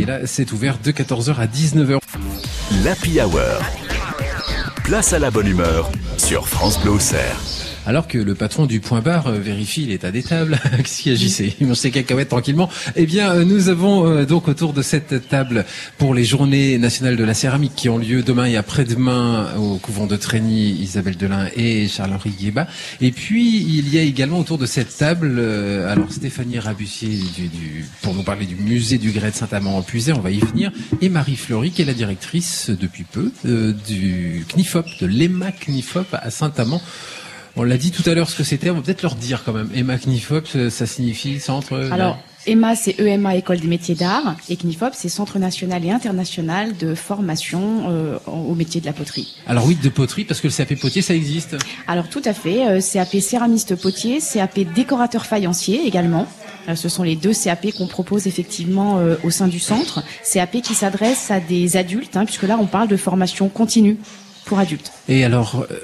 Et 0.00 0.06
là, 0.06 0.20
c'est 0.24 0.52
ouvert 0.52 0.78
de 0.82 0.90
14h 0.90 1.34
à 1.36 1.46
19h. 1.46 1.98
L'Happy 2.82 3.20
Hour. 3.20 4.01
Place 4.84 5.12
à 5.12 5.18
la 5.18 5.30
bonne 5.30 5.46
humeur 5.46 5.90
sur 6.18 6.48
France 6.48 6.80
Bleu 6.80 6.98
alors 7.86 8.06
que 8.06 8.18
le 8.18 8.34
patron 8.34 8.66
du 8.66 8.80
point 8.80 9.00
bar 9.00 9.26
euh, 9.26 9.38
vérifie 9.38 9.86
l'état 9.86 10.10
des 10.10 10.22
tables, 10.22 10.58
qui 10.84 11.10
agissait, 11.10 11.54
il 11.60 11.66
mange 11.66 11.76
ses 11.76 11.90
cacahuètes 11.90 12.28
tranquillement. 12.28 12.68
Eh 12.96 13.06
bien, 13.06 13.32
euh, 13.32 13.44
nous 13.44 13.68
avons 13.68 14.06
euh, 14.06 14.24
donc 14.24 14.48
autour 14.48 14.72
de 14.72 14.82
cette 14.82 15.28
table 15.28 15.64
pour 15.98 16.14
les 16.14 16.24
Journées 16.24 16.78
nationales 16.78 17.16
de 17.16 17.24
la 17.24 17.34
céramique 17.34 17.72
qui 17.74 17.88
ont 17.88 17.98
lieu 17.98 18.22
demain 18.22 18.46
et 18.46 18.56
après-demain 18.56 19.54
au 19.56 19.76
couvent 19.76 20.06
de 20.06 20.16
Trény, 20.16 20.70
Isabelle 20.72 21.16
Delin 21.16 21.48
et 21.56 21.88
Charles-Henri 21.88 22.30
Guéba. 22.30 22.66
Et 23.00 23.10
puis 23.10 23.58
il 23.58 23.92
y 23.92 23.98
a 23.98 24.02
également 24.02 24.38
autour 24.38 24.58
de 24.58 24.66
cette 24.66 24.96
table, 24.96 25.40
alors 25.88 26.12
Stéphanie 26.12 26.58
Rabussier 26.58 27.18
pour 28.02 28.14
nous 28.14 28.22
parler 28.22 28.46
du 28.46 28.56
musée 28.56 28.98
du 28.98 29.10
Grès 29.10 29.30
de 29.30 29.36
Saint-Amand 29.36 29.76
en 29.76 29.82
Puisé, 29.82 30.12
on 30.12 30.20
va 30.20 30.30
y 30.30 30.38
venir, 30.38 30.70
et 31.00 31.08
Marie 31.08 31.36
Fleury 31.36 31.70
qui 31.70 31.82
est 31.82 31.86
la 31.86 31.94
directrice 31.94 32.70
depuis 32.70 33.04
peu 33.04 33.32
du 33.44 34.44
CNIFOP, 34.48 34.86
de 35.00 35.06
l'EMA 35.06 35.52
CNIFOP 35.52 36.06
à 36.12 36.30
Saint-Amand. 36.30 36.80
On 37.56 37.64
l'a 37.64 37.76
dit 37.76 37.90
tout 37.90 38.08
à 38.08 38.14
l'heure 38.14 38.30
ce 38.30 38.36
que 38.36 38.44
c'était, 38.44 38.70
on 38.70 38.74
va 38.74 38.82
peut-être 38.82 39.02
leur 39.02 39.14
dire 39.14 39.42
quand 39.44 39.52
même. 39.52 39.68
EMA 39.74 39.98
CNIFOP, 39.98 40.70
ça 40.70 40.86
signifie 40.86 41.38
centre. 41.38 41.74
Alors, 41.92 42.18
EMA, 42.46 42.74
c'est 42.74 42.98
EMA, 42.98 43.36
École 43.36 43.60
des 43.60 43.68
métiers 43.68 43.94
d'art, 43.94 44.36
et 44.48 44.56
CNIFOP, 44.56 44.92
c'est 44.94 45.08
Centre 45.08 45.38
national 45.38 45.84
et 45.84 45.90
international 45.90 46.76
de 46.76 46.94
formation 46.94 47.84
euh, 47.88 48.18
au 48.26 48.54
métier 48.54 48.80
de 48.80 48.86
la 48.86 48.92
poterie. 48.92 49.36
Alors 49.46 49.66
oui, 49.66 49.76
de 49.80 49.88
poterie, 49.88 50.24
parce 50.24 50.40
que 50.40 50.48
le 50.48 50.52
CAP 50.52 50.74
potier, 50.80 51.02
ça 51.02 51.14
existe. 51.14 51.56
Alors 51.86 52.08
tout 52.08 52.22
à 52.24 52.32
fait, 52.32 52.66
euh, 52.66 52.80
CAP 52.80 53.20
céramiste 53.20 53.76
potier, 53.76 54.18
CAP 54.20 54.60
décorateur 54.74 55.26
faïencier 55.26 55.86
également. 55.86 56.26
Euh, 56.68 56.74
ce 56.74 56.88
sont 56.88 57.02
les 57.02 57.16
deux 57.16 57.32
CAP 57.32 57.72
qu'on 57.72 57.86
propose 57.86 58.26
effectivement 58.26 58.98
euh, 58.98 59.16
au 59.24 59.30
sein 59.30 59.48
du 59.48 59.58
centre. 59.58 60.02
CAP 60.32 60.62
qui 60.62 60.74
s'adresse 60.74 61.30
à 61.30 61.40
des 61.40 61.76
adultes, 61.76 62.16
hein, 62.16 62.24
puisque 62.24 62.44
là 62.44 62.58
on 62.60 62.66
parle 62.66 62.88
de 62.88 62.96
formation 62.96 63.48
continue 63.48 63.98
Et 65.08 65.24
alors, 65.24 65.66
euh, 65.70 65.74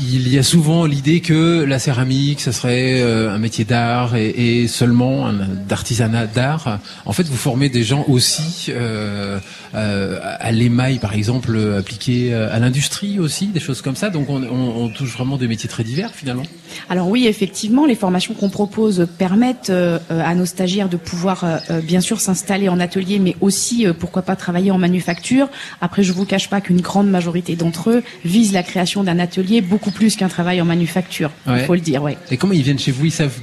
il 0.00 0.28
y 0.28 0.38
a 0.38 0.42
souvent 0.42 0.84
l'idée 0.84 1.20
que 1.20 1.64
la 1.64 1.78
céramique, 1.78 2.40
ce 2.40 2.52
serait 2.52 3.00
euh, 3.00 3.32
un 3.32 3.38
métier 3.38 3.64
d'art 3.64 4.16
et, 4.16 4.28
et, 4.62 4.68
seulement 4.68 5.32
d'artisanat 5.68 6.26
d'art. 6.26 6.78
En 7.04 7.12
fait, 7.12 7.24
vous 7.24 7.36
formez 7.36 7.68
des 7.68 7.82
gens 7.82 8.04
aussi 8.08 8.66
euh 8.70 9.38
à 9.74 10.52
l'émail, 10.52 10.98
par 10.98 11.14
exemple, 11.14 11.58
appliqué 11.78 12.34
à 12.34 12.58
l'industrie 12.58 13.18
aussi, 13.18 13.48
des 13.48 13.60
choses 13.60 13.82
comme 13.82 13.96
ça. 13.96 14.10
Donc, 14.10 14.28
on, 14.30 14.42
on, 14.42 14.84
on, 14.84 14.88
touche 14.88 15.12
vraiment 15.12 15.36
des 15.36 15.48
métiers 15.48 15.68
très 15.68 15.84
divers 15.84 16.14
finalement. 16.14 16.42
Alors 16.88 17.08
oui, 17.08 17.26
effectivement, 17.26 17.86
les 17.86 17.94
formations 17.94 18.34
qu'on 18.34 18.48
propose 18.48 19.06
permettent 19.18 19.72
à 20.10 20.34
nos 20.34 20.46
stagiaires 20.46 20.88
de 20.88 20.96
pouvoir, 20.96 21.44
bien 21.82 22.00
sûr, 22.00 22.20
s'installer 22.20 22.68
en 22.68 22.80
atelier, 22.80 23.18
mais 23.18 23.36
aussi, 23.40 23.86
pourquoi 23.98 24.22
pas, 24.22 24.36
travailler 24.36 24.70
en 24.70 24.78
manufacture. 24.78 25.48
Après, 25.80 26.02
je 26.02 26.12
vous 26.12 26.24
cache 26.24 26.48
pas 26.48 26.60
qu'une 26.60 26.80
grande 26.80 27.08
majorité 27.08 27.56
d'entre 27.56 27.90
eux 27.90 28.02
visent 28.24 28.52
la 28.52 28.62
création 28.62 29.04
d'un 29.04 29.18
atelier 29.18 29.60
beaucoup 29.60 29.90
plus 29.90 30.16
qu'un 30.16 30.28
travail 30.28 30.60
en 30.60 30.64
manufacture. 30.64 31.30
Il 31.46 31.60
faut 31.60 31.74
le 31.74 31.80
dire, 31.80 32.02
ouais. 32.02 32.16
Et 32.30 32.36
comment 32.36 32.52
ils 32.52 32.62
viennent 32.62 32.78
chez 32.78 32.92
vous? 32.92 33.06
Ils 33.06 33.12
savent 33.12 33.38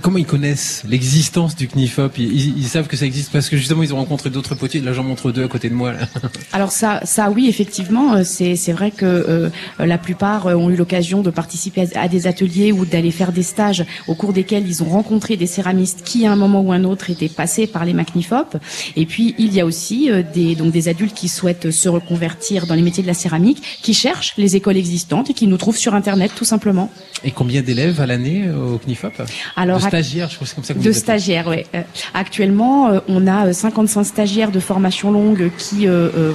comment 0.00 0.18
ils 0.18 0.26
connaissent 0.26 0.82
l'existence 0.88 1.56
du 1.56 1.68
CNIFOP 1.68 2.18
ils, 2.18 2.58
ils, 2.58 2.64
savent 2.64 2.86
que 2.86 2.96
ça 2.96 3.06
existe 3.06 3.30
parce 3.32 3.48
que 3.48 3.56
justement 3.56 3.82
ils 3.82 3.92
ont 3.94 3.96
rencontré 3.96 4.30
d'autres 4.30 4.54
potiers. 4.54 4.80
Là, 4.80 4.92
j'en 4.92 5.02
montre 5.02 5.32
deux 5.32 5.44
à 5.44 5.48
côté 5.48 5.68
de 5.68 5.74
moi. 5.74 5.92
Là. 5.92 6.00
Alors 6.52 6.72
ça, 6.72 7.00
ça 7.04 7.30
oui, 7.30 7.48
effectivement, 7.48 8.14
euh, 8.14 8.24
c'est 8.24 8.56
c'est 8.56 8.72
vrai 8.72 8.90
que 8.90 9.04
euh, 9.06 9.50
la 9.78 9.98
plupart 9.98 10.46
euh, 10.46 10.54
ont 10.54 10.70
eu 10.70 10.76
l'occasion 10.76 11.22
de 11.22 11.30
participer 11.30 11.88
à, 11.94 12.08
des 12.08 12.26
ateliers 12.26 12.72
ou 12.72 12.84
d'aller 12.84 13.10
faire 13.10 13.32
des 13.32 13.42
stages 13.42 13.84
au 14.06 14.14
cours 14.14 14.32
desquels 14.32 14.66
ils 14.66 14.82
ont 14.82 14.88
rencontré 14.88 15.36
des 15.36 15.46
céramistes 15.46 16.02
qui, 16.04 16.26
à 16.26 16.32
un 16.32 16.36
moment 16.36 16.60
ou 16.60 16.72
un 16.72 16.84
autre, 16.84 17.10
étaient 17.10 17.28
passés 17.28 17.66
par 17.66 17.84
les 17.84 17.92
MacNIFOP. 17.92 18.56
Et 18.96 19.06
puis 19.06 19.34
il 19.38 19.54
y 19.54 19.60
a 19.60 19.66
aussi 19.66 20.10
des 20.34 20.54
donc 20.54 20.72
des 20.72 20.88
adultes 20.88 21.14
qui 21.14 21.28
souhaitent 21.28 21.70
se 21.70 21.88
reconvertir 21.88 22.66
dans 22.66 22.74
les 22.74 22.82
métiers 22.82 23.02
de 23.02 23.08
la 23.08 23.14
céramique, 23.14 23.62
qui 23.82 23.94
cherchent 23.94 24.34
les 24.36 24.56
écoles 24.56 24.76
existantes 24.76 25.30
et 25.30 25.34
qui 25.34 25.46
nous 25.46 25.56
trouvent 25.56 25.76
sur 25.76 25.94
Internet 25.94 26.32
tout 26.34 26.44
simplement. 26.44 26.90
Et 27.24 27.30
combien 27.30 27.62
d'élèves 27.62 28.00
à 28.00 28.06
l'année 28.06 28.48
au 28.50 28.78
CNIFOP 28.78 29.22
Alors 29.56 29.75
de 29.76 29.82
stagiaires, 29.82 30.28
je 30.28 30.34
crois 30.36 30.44
que 30.44 30.48
c'est 30.48 30.54
comme 30.54 30.64
ça 30.64 30.74
que 30.74 30.78
De 30.78 30.92
stagiaires, 30.92 31.46
oui. 31.48 31.64
Euh, 31.74 31.82
actuellement, 32.14 32.88
euh, 32.88 33.00
on 33.08 33.26
a 33.26 33.52
55 33.52 34.00
euh, 34.00 34.04
stagiaires 34.04 34.50
de 34.50 34.60
formation 34.60 35.10
longue 35.10 35.50
qui 35.58 35.86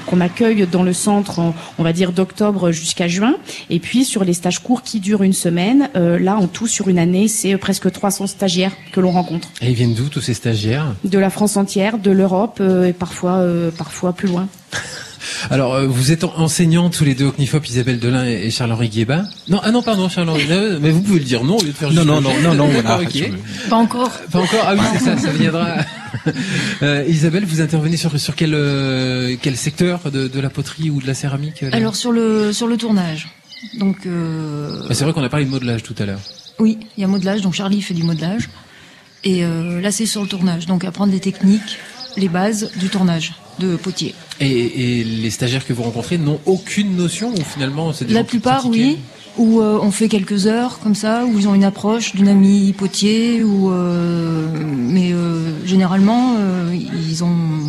qu'on 0.05 0.21
accueille 0.21 0.67
dans 0.71 0.83
le 0.83 0.93
centre, 0.93 1.41
on 1.77 1.83
va 1.83 1.93
dire 1.93 2.12
d'octobre 2.12 2.71
jusqu'à 2.71 3.07
juin. 3.07 3.36
Et 3.69 3.79
puis 3.79 4.05
sur 4.05 4.24
les 4.24 4.33
stages 4.33 4.60
courts 4.60 4.83
qui 4.83 5.00
durent 5.00 5.24
une 5.24 5.33
semaine, 5.33 5.89
là 5.95 6.38
en 6.38 6.48
tout 6.48 6.67
sur 6.67 6.88
une 6.88 7.00
année, 7.00 7.27
c'est 7.27 7.57
presque 7.57 7.91
300 7.91 8.27
stagiaires 8.27 8.74
que 8.91 9.00
l'on 9.00 9.12
rencontre. 9.12 9.50
Et 9.62 9.69
ils 9.69 9.75
viennent 9.75 9.93
d'où 9.93 10.10
tous 10.10 10.21
ces 10.21 10.33
stagiaires? 10.33 10.95
De 11.03 11.19
la 11.19 11.29
France 11.29 11.57
entière, 11.57 11.98
de 11.98 12.12
l'Europe 12.12 12.62
et 12.86 12.93
parfois 12.93 13.43
parfois 13.77 14.13
plus 14.13 14.27
loin. 14.27 14.48
Alors, 15.50 15.74
euh, 15.74 15.88
vous 15.88 16.12
êtes 16.12 16.24
enseignante 16.24 16.93
tous 16.93 17.03
les 17.03 17.15
deux 17.15 17.25
au 17.25 17.31
CNIFOP, 17.31 17.67
Isabelle 17.67 18.00
Delin 18.00 18.25
et 18.25 18.51
Charles-Henri 18.51 18.89
Guéba. 18.89 19.24
Non, 19.48 19.60
ah 19.63 19.71
non, 19.71 19.81
pardon, 19.81 20.10
Charles-Henri, 20.10 20.45
mais 20.79 20.91
vous 20.91 21.01
pouvez 21.01 21.19
le 21.19 21.25
dire 21.25 21.43
non 21.43 21.57
au 21.57 21.62
lieu 21.62 21.71
de 21.71 21.77
faire 21.77 21.91
Non, 21.91 22.05
non, 22.05 22.21
non, 22.21 22.33
non, 22.41 22.53
non, 22.53 22.69
Pas 23.69 23.75
encore. 23.75 24.12
Pas 24.31 24.39
encore, 24.39 24.65
ah 24.65 24.74
oui, 24.75 24.81
c'est 24.93 25.05
ça, 25.05 25.17
ça 25.17 25.31
viendra. 25.31 25.77
Euh, 26.83 27.05
Isabelle, 27.07 27.45
vous 27.45 27.62
intervenez 27.62 27.95
sur, 27.95 28.19
sur 28.19 28.36
quel, 28.36 28.53
euh, 28.53 29.38
quel 29.41 29.55
secteur 29.55 30.12
de, 30.12 30.27
de, 30.27 30.39
la 30.41 30.50
poterie 30.50 30.89
ou 30.89 31.01
de 31.01 31.07
la 31.07 31.13
céramique 31.13 31.63
Alors, 31.71 31.95
sur 31.95 32.12
le, 32.12 32.51
sur 32.51 32.67
le 32.67 32.75
tournage. 32.75 33.29
Donc, 33.79 34.05
ah, 34.05 34.93
c'est 34.93 35.05
vrai 35.05 35.13
qu'on 35.13 35.24
a 35.24 35.29
parlé 35.29 35.45
de 35.45 35.50
modelage 35.50 35.83
tout 35.83 35.95
à 36.00 36.05
l'heure. 36.05 36.19
Oui, 36.60 36.77
il 36.98 37.01
y 37.01 37.03
a 37.05 37.07
modelage, 37.07 37.41
donc 37.41 37.53
Charlie 37.53 37.81
fait 37.81 37.93
du 37.93 38.03
modelage. 38.03 38.50
Et 39.24 39.41
là, 39.41 39.91
c'est 39.91 40.05
sur 40.05 40.21
le 40.21 40.27
tournage, 40.27 40.65
donc 40.65 40.83
apprendre 40.83 41.13
des 41.13 41.21
techniques, 41.21 41.79
les 42.17 42.27
bases 42.27 42.71
du 42.75 42.89
tournage 42.89 43.33
de 43.60 43.77
potier. 43.77 44.13
Et, 44.41 45.03
les 45.03 45.29
stagiaires 45.29 45.65
que 45.65 45.74
vous 45.74 45.83
rencontrez 45.83 46.17
n'ont 46.17 46.39
aucune 46.45 46.95
notion 46.95 47.31
ou 47.31 47.43
finalement 47.43 47.93
c'est 47.93 48.10
La 48.10 48.24
plupart, 48.24 48.67
oui. 48.67 48.98
Ou 49.38 49.62
euh, 49.62 49.79
on 49.81 49.91
fait 49.91 50.10
quelques 50.10 50.45
heures 50.48 50.79
comme 50.79 50.95
ça, 50.95 51.24
où 51.25 51.39
ils 51.39 51.48
ont 51.48 51.55
une 51.55 51.63
approche 51.63 52.15
d'une 52.15 52.27
amie 52.27 52.74
potier, 52.74 53.43
ou 53.43 53.71
euh, 53.71 54.45
mais 54.75 55.13
euh, 55.13 55.65
généralement 55.65 56.36
ils 56.74 57.24
ont 57.24 57.60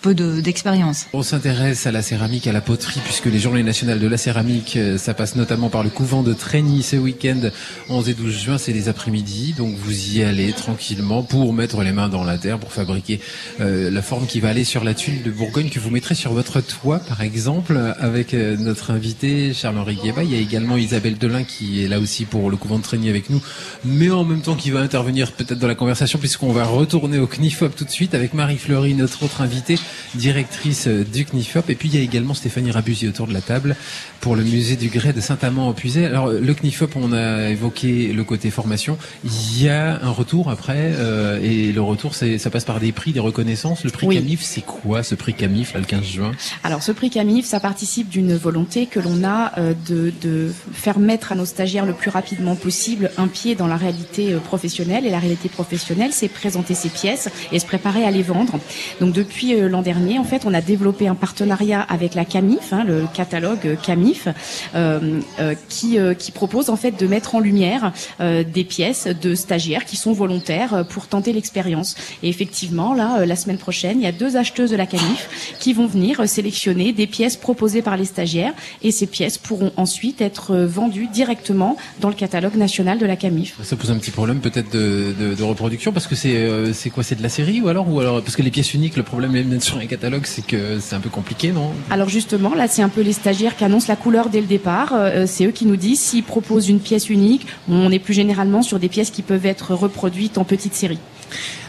peu 0.00 0.14
d'expérience. 0.14 1.06
On 1.12 1.22
s'intéresse 1.22 1.86
à 1.86 1.92
la 1.92 2.02
céramique, 2.02 2.46
à 2.46 2.52
la 2.52 2.60
poterie, 2.60 3.00
puisque 3.04 3.26
les 3.26 3.38
Journées 3.38 3.62
nationales 3.62 4.00
de 4.00 4.06
la 4.06 4.16
céramique, 4.16 4.76
euh, 4.76 4.98
ça 4.98 5.14
passe 5.14 5.36
notamment 5.36 5.68
par 5.68 5.82
le 5.82 5.90
couvent 5.90 6.22
de 6.22 6.32
Trény 6.32 6.82
ce 6.82 6.96
week-end, 6.96 7.50
11 7.88 8.08
et 8.08 8.14
12 8.14 8.38
juin, 8.38 8.58
c'est 8.58 8.72
les 8.72 8.88
après-midi, 8.88 9.54
donc 9.56 9.74
vous 9.76 10.16
y 10.16 10.22
allez 10.22 10.52
tranquillement 10.52 11.22
pour 11.22 11.52
mettre 11.52 11.82
les 11.82 11.92
mains 11.92 12.08
dans 12.08 12.24
la 12.24 12.38
terre, 12.38 12.58
pour 12.58 12.72
fabriquer 12.72 13.20
euh, 13.60 13.90
la 13.90 14.02
forme 14.02 14.26
qui 14.26 14.40
va 14.40 14.48
aller 14.48 14.64
sur 14.64 14.84
la 14.84 14.94
tuile 14.94 15.22
de 15.22 15.30
Bourgogne 15.30 15.68
que 15.68 15.78
vous 15.78 15.90
mettrez 15.90 16.14
sur 16.14 16.32
votre 16.32 16.60
toit, 16.60 16.98
par 17.00 17.20
exemple, 17.20 17.78
avec 17.98 18.32
euh, 18.32 18.56
notre 18.56 18.90
invité 18.90 19.52
Charles-Henri 19.52 19.96
Guéba. 20.02 20.24
Il 20.24 20.32
y 20.32 20.36
a 20.36 20.40
également 20.40 20.76
Isabelle 20.76 21.18
Delin 21.18 21.44
qui 21.44 21.84
est 21.84 21.88
là 21.88 22.00
aussi 22.00 22.24
pour 22.24 22.50
le 22.50 22.56
couvent 22.56 22.78
de 22.78 22.82
Trény 22.82 23.10
avec 23.10 23.28
nous, 23.28 23.42
mais 23.84 24.10
en 24.10 24.24
même 24.24 24.40
temps 24.40 24.54
qui 24.54 24.70
va 24.70 24.80
intervenir 24.80 25.32
peut-être 25.32 25.58
dans 25.58 25.68
la 25.68 25.74
conversation, 25.74 26.18
puisqu'on 26.18 26.52
va 26.52 26.64
retourner 26.64 27.18
au 27.18 27.26
CNIFOP 27.26 27.76
tout 27.76 27.84
de 27.84 27.90
suite 27.90 28.14
avec 28.14 28.32
Marie 28.32 28.58
Fleury, 28.58 28.94
notre 28.94 29.22
autre 29.24 29.42
invitée 29.42 29.78
directrice 30.14 30.88
du 30.88 31.24
CNIFOP. 31.24 31.70
Et 31.70 31.74
puis 31.74 31.88
il 31.88 31.94
y 31.94 31.98
a 31.98 32.02
également 32.02 32.34
Stéphanie 32.34 32.70
Rabusi 32.70 33.08
autour 33.08 33.26
de 33.26 33.32
la 33.32 33.40
table 33.40 33.76
pour 34.20 34.36
le 34.36 34.42
musée 34.42 34.76
du 34.76 34.88
Grès 34.88 35.12
de 35.12 35.20
Saint-Amand-en-Puisay. 35.20 36.04
Alors 36.04 36.28
le 36.28 36.54
CNIFOP, 36.54 36.96
on 36.96 37.12
a 37.12 37.48
évoqué 37.48 38.12
le 38.12 38.24
côté 38.24 38.50
formation. 38.50 38.98
Il 39.24 39.62
y 39.62 39.68
a 39.68 40.02
un 40.02 40.10
retour 40.10 40.50
après, 40.50 40.92
euh, 40.94 41.40
et 41.42 41.72
le 41.72 41.80
retour, 41.80 42.14
c'est 42.14 42.38
ça 42.38 42.50
passe 42.50 42.64
par 42.64 42.80
des 42.80 42.92
prix, 42.92 43.12
des 43.12 43.20
reconnaissances. 43.20 43.84
Le 43.84 43.90
prix 43.90 44.08
Camif, 44.08 44.42
c'est 44.42 44.60
quoi 44.60 45.02
ce 45.02 45.14
prix 45.14 45.34
Camif, 45.34 45.74
là, 45.74 45.80
le 45.80 45.86
15 45.86 46.04
juin? 46.04 46.32
Alors 46.62 46.82
ce 46.82 46.92
prix 46.92 47.10
Camif, 47.10 47.46
ça 47.46 47.60
participe 47.60 48.08
d'une 48.08 48.34
volonté 48.36 48.86
que 48.86 49.00
l'on 49.00 49.24
a 49.24 49.58
euh, 49.58 49.74
de, 49.88 50.12
de 50.22 50.52
faire 50.72 50.98
mettre 50.98 51.32
à 51.32 51.34
nos 51.34 51.44
stagiaires 51.44 51.86
le 51.86 51.92
plus 51.92 52.10
rapidement 52.10 52.56
possible 52.56 53.10
un 53.18 53.28
pied 53.28 53.54
dans 53.54 53.66
la 53.66 53.76
réalité 53.76 54.32
euh, 54.32 54.38
professionnelle. 54.38 55.06
Et 55.06 55.10
la 55.10 55.18
réalité 55.18 55.48
professionnelle, 55.48 56.12
c'est 56.12 56.28
présenter 56.28 56.74
ses 56.74 56.88
pièces 56.88 57.28
et 57.52 57.58
se 57.58 57.66
préparer 57.66 58.04
à 58.04 58.10
les 58.10 58.22
vendre. 58.22 58.58
Donc 59.00 59.12
depuis 59.12 59.54
dernier, 59.82 60.18
en 60.18 60.24
fait, 60.24 60.42
on 60.46 60.54
a 60.54 60.60
développé 60.60 61.08
un 61.08 61.14
partenariat 61.14 61.80
avec 61.82 62.14
la 62.14 62.24
Camif, 62.24 62.72
hein, 62.72 62.84
le 62.84 63.04
catalogue 63.12 63.76
Camif, 63.82 64.28
euh, 64.74 65.20
euh, 65.38 65.54
qui, 65.68 65.98
euh, 65.98 66.14
qui 66.14 66.32
propose 66.32 66.70
en 66.70 66.76
fait 66.76 66.92
de 66.92 67.06
mettre 67.06 67.34
en 67.34 67.40
lumière 67.40 67.92
des 68.20 68.64
pièces 68.64 69.06
de 69.06 69.34
stagiaires 69.34 69.84
qui 69.84 69.96
sont 69.96 70.12
volontaires 70.12 70.84
pour 70.88 71.06
tenter 71.06 71.32
l'expérience. 71.32 71.94
Et 72.22 72.28
effectivement, 72.28 72.94
là, 72.94 73.24
la 73.26 73.36
semaine 73.36 73.58
prochaine, 73.58 73.98
il 73.98 74.04
y 74.04 74.06
a 74.06 74.12
deux 74.12 74.36
acheteuses 74.36 74.70
de 74.70 74.76
la 74.76 74.86
Camif 74.86 75.56
qui 75.58 75.72
vont 75.72 75.86
venir 75.86 76.28
sélectionner 76.28 76.92
des 76.92 77.06
pièces 77.06 77.36
proposées 77.36 77.82
par 77.82 77.96
les 77.96 78.04
stagiaires 78.04 78.52
et 78.82 78.90
ces 78.90 79.06
pièces 79.06 79.38
pourront 79.38 79.72
ensuite 79.76 80.20
être 80.20 80.56
vendues 80.56 81.08
directement 81.08 81.76
dans 82.00 82.08
le 82.08 82.14
catalogue 82.14 82.56
national 82.56 82.98
de 82.98 83.06
la 83.06 83.16
Camif. 83.16 83.56
Ça 83.62 83.76
pose 83.76 83.90
un 83.90 83.98
petit 83.98 84.10
problème 84.10 84.40
peut-être 84.40 84.70
de, 84.70 85.42
reproduction 85.42 85.92
parce 85.92 86.06
que 86.06 86.14
c'est 86.14 86.90
quoi 86.90 87.02
c'est 87.02 87.16
de 87.16 87.22
la 87.22 87.28
série 87.28 87.60
ou 87.60 87.68
alors 87.68 87.88
ou 87.92 88.00
alors 88.00 88.22
parce 88.22 88.36
que 88.36 88.42
les 88.42 88.50
pièces 88.50 88.74
uniques 88.74 88.96
le 88.96 89.02
problème 89.02 89.32
même 89.32 89.60
sur 89.70 89.78
un 89.78 89.86
catalogue 89.86 90.26
c'est 90.26 90.44
que 90.44 90.80
c'est 90.80 90.96
un 90.96 91.00
peu 91.00 91.10
compliqué 91.10 91.52
non? 91.52 91.70
Alors 91.90 92.08
justement 92.08 92.54
là 92.54 92.66
c'est 92.66 92.82
un 92.82 92.88
peu 92.88 93.02
les 93.02 93.12
stagiaires 93.12 93.56
qui 93.56 93.64
annoncent 93.64 93.86
la 93.88 93.96
couleur 93.96 94.28
dès 94.28 94.40
le 94.40 94.46
départ. 94.46 94.92
Euh, 94.94 95.26
c'est 95.26 95.46
eux 95.46 95.52
qui 95.52 95.64
nous 95.64 95.76
disent 95.76 96.00
s'ils 96.00 96.24
proposent 96.24 96.68
une 96.68 96.80
pièce 96.80 97.08
unique. 97.08 97.46
On 97.68 97.92
est 97.92 98.00
plus 98.00 98.14
généralement 98.14 98.62
sur 98.62 98.78
des 98.78 98.88
pièces 98.88 99.10
qui 99.10 99.22
peuvent 99.22 99.46
être 99.46 99.74
reproduites 99.74 100.38
en 100.38 100.44
petite 100.44 100.74
série. 100.74 100.98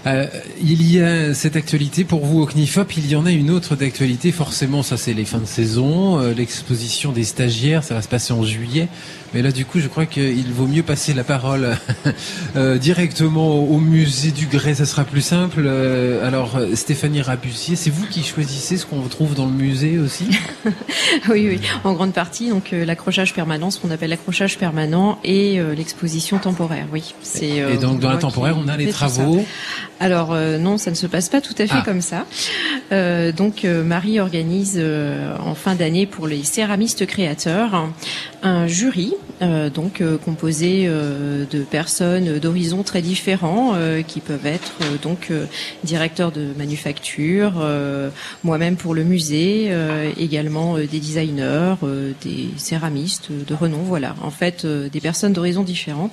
Euh, 0.07 0.25
il 0.63 0.91
y 0.91 0.99
a 0.99 1.35
cette 1.35 1.55
actualité 1.55 2.03
pour 2.03 2.25
vous 2.25 2.41
au 2.41 2.47
CNIFOP, 2.47 2.97
il 2.97 3.07
y 3.07 3.15
en 3.15 3.27
a 3.27 3.31
une 3.31 3.51
autre 3.51 3.75
d'actualité, 3.75 4.31
forcément 4.31 4.81
ça 4.81 4.97
c'est 4.97 5.13
les 5.13 5.25
fins 5.25 5.37
de 5.37 5.45
saison, 5.45 6.19
euh, 6.19 6.33
l'exposition 6.33 7.11
des 7.11 7.23
stagiaires, 7.23 7.83
ça 7.83 7.93
va 7.93 8.01
se 8.01 8.07
passer 8.07 8.33
en 8.33 8.43
juillet, 8.43 8.87
mais 9.33 9.41
là 9.41 9.51
du 9.51 9.65
coup 9.65 9.79
je 9.79 9.87
crois 9.87 10.05
qu'il 10.05 10.51
vaut 10.51 10.67
mieux 10.67 10.83
passer 10.83 11.13
la 11.13 11.23
parole 11.23 11.77
euh, 12.55 12.77
directement 12.77 13.59
au 13.59 13.79
musée 13.79 14.31
du 14.31 14.47
Grès, 14.47 14.75
ça 14.75 14.85
sera 14.85 15.03
plus 15.03 15.21
simple. 15.21 15.63
Euh, 15.65 16.27
alors 16.27 16.59
Stéphanie 16.73 17.21
Rabussier, 17.21 17.75
c'est 17.75 17.89
vous 17.89 18.05
qui 18.07 18.23
choisissez 18.23 18.77
ce 18.77 18.85
qu'on 18.85 19.01
trouve 19.03 19.35
dans 19.35 19.45
le 19.45 19.53
musée 19.53 19.99
aussi? 19.99 20.27
Oui, 21.29 21.47
oui, 21.47 21.61
en 21.83 21.93
grande 21.93 22.13
partie, 22.13 22.49
donc 22.49 22.71
l'accrochage 22.71 23.33
permanent, 23.33 23.69
ce 23.69 23.79
qu'on 23.79 23.91
appelle 23.91 24.09
l'accrochage 24.09 24.57
permanent 24.57 25.19
et 25.23 25.59
l'exposition 25.75 26.37
temporaire, 26.37 26.87
oui. 26.91 27.13
Et 27.41 27.77
donc 27.77 27.99
dans 27.99 28.09
la 28.09 28.17
temporaire 28.17 28.57
on 28.57 28.67
a 28.67 28.77
les 28.77 28.87
travaux 28.87 29.43
alors 30.01 30.33
euh, 30.33 30.57
non, 30.57 30.79
ça 30.79 30.89
ne 30.89 30.95
se 30.95 31.05
passe 31.05 31.29
pas 31.29 31.41
tout 31.41 31.53
à 31.59 31.67
fait 31.67 31.77
ah. 31.77 31.83
comme 31.85 32.01
ça. 32.01 32.25
Euh, 32.91 33.31
donc 33.31 33.65
euh, 33.65 33.83
Marie 33.83 34.19
organise 34.19 34.81
en 35.39 35.53
fin 35.53 35.75
d'année 35.75 36.07
pour 36.07 36.27
les 36.27 36.43
céramistes 36.43 37.05
créateurs 37.05 37.87
un 38.41 38.65
jury, 38.65 39.13
donc 39.73 40.03
composé 40.23 40.87
de 40.87 41.63
personnes 41.63 42.37
d'horizons 42.37 42.83
très 42.83 43.01
différents, 43.01 43.75
qui 44.07 44.19
peuvent 44.19 44.45
être 44.45 44.73
donc 45.01 45.31
directeurs 45.83 46.31
de 46.31 46.53
manufacture, 46.57 47.53
moi-même 48.43 48.75
pour 48.75 48.93
le 48.93 49.03
musée, 49.03 49.71
également 50.17 50.77
des 50.77 50.87
designers, 50.87 51.75
des 52.23 52.49
céramistes 52.57 53.29
de 53.31 53.53
renom, 53.55 53.79
voilà. 53.79 54.15
En 54.21 54.31
fait, 54.31 54.65
des 54.65 55.01
personnes 55.01 55.33
d'horizons 55.33 55.63
différentes 55.63 56.11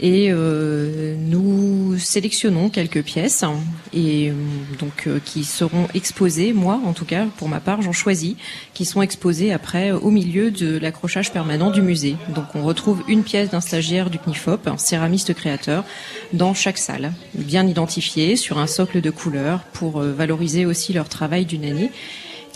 et 0.00 0.28
euh, 0.30 1.14
nous 1.18 1.98
sélectionnons 1.98 2.70
quelques 2.70 3.02
pièces 3.02 3.44
et 3.92 4.30
euh, 4.30 4.34
donc 4.78 5.06
euh, 5.06 5.18
qui 5.24 5.44
seront 5.44 5.88
exposées. 5.94 6.52
Moi, 6.52 6.80
en 6.84 6.92
tout 6.92 7.04
cas, 7.04 7.26
pour 7.36 7.48
ma 7.48 7.60
part, 7.60 7.82
j'en 7.82 7.92
choisis 7.92 8.34
qui 8.74 8.84
sont 8.84 9.02
exposées 9.02 9.52
après 9.52 9.90
au 9.92 10.10
milieu 10.10 10.50
de 10.50 10.78
l'accrochage 10.78 11.32
permanent 11.32 11.70
du 11.70 11.82
musée. 11.82 12.16
Donc, 12.34 12.46
on 12.54 12.62
retrouve 12.62 13.02
une 13.08 13.22
pièce 13.22 13.50
d'un 13.50 13.60
stagiaire 13.60 14.10
du 14.10 14.18
CNIFOP, 14.18 14.66
un 14.66 14.78
céramiste 14.78 15.34
créateur, 15.34 15.84
dans 16.32 16.54
chaque 16.54 16.78
salle, 16.78 17.12
bien 17.34 17.66
identifiée 17.66 18.36
sur 18.36 18.58
un 18.58 18.66
socle 18.66 19.00
de 19.00 19.10
couleurs 19.10 19.60
pour 19.72 20.00
valoriser 20.00 20.66
aussi 20.66 20.92
leur 20.92 21.08
travail 21.08 21.44
d'une 21.44 21.64
année. 21.64 21.90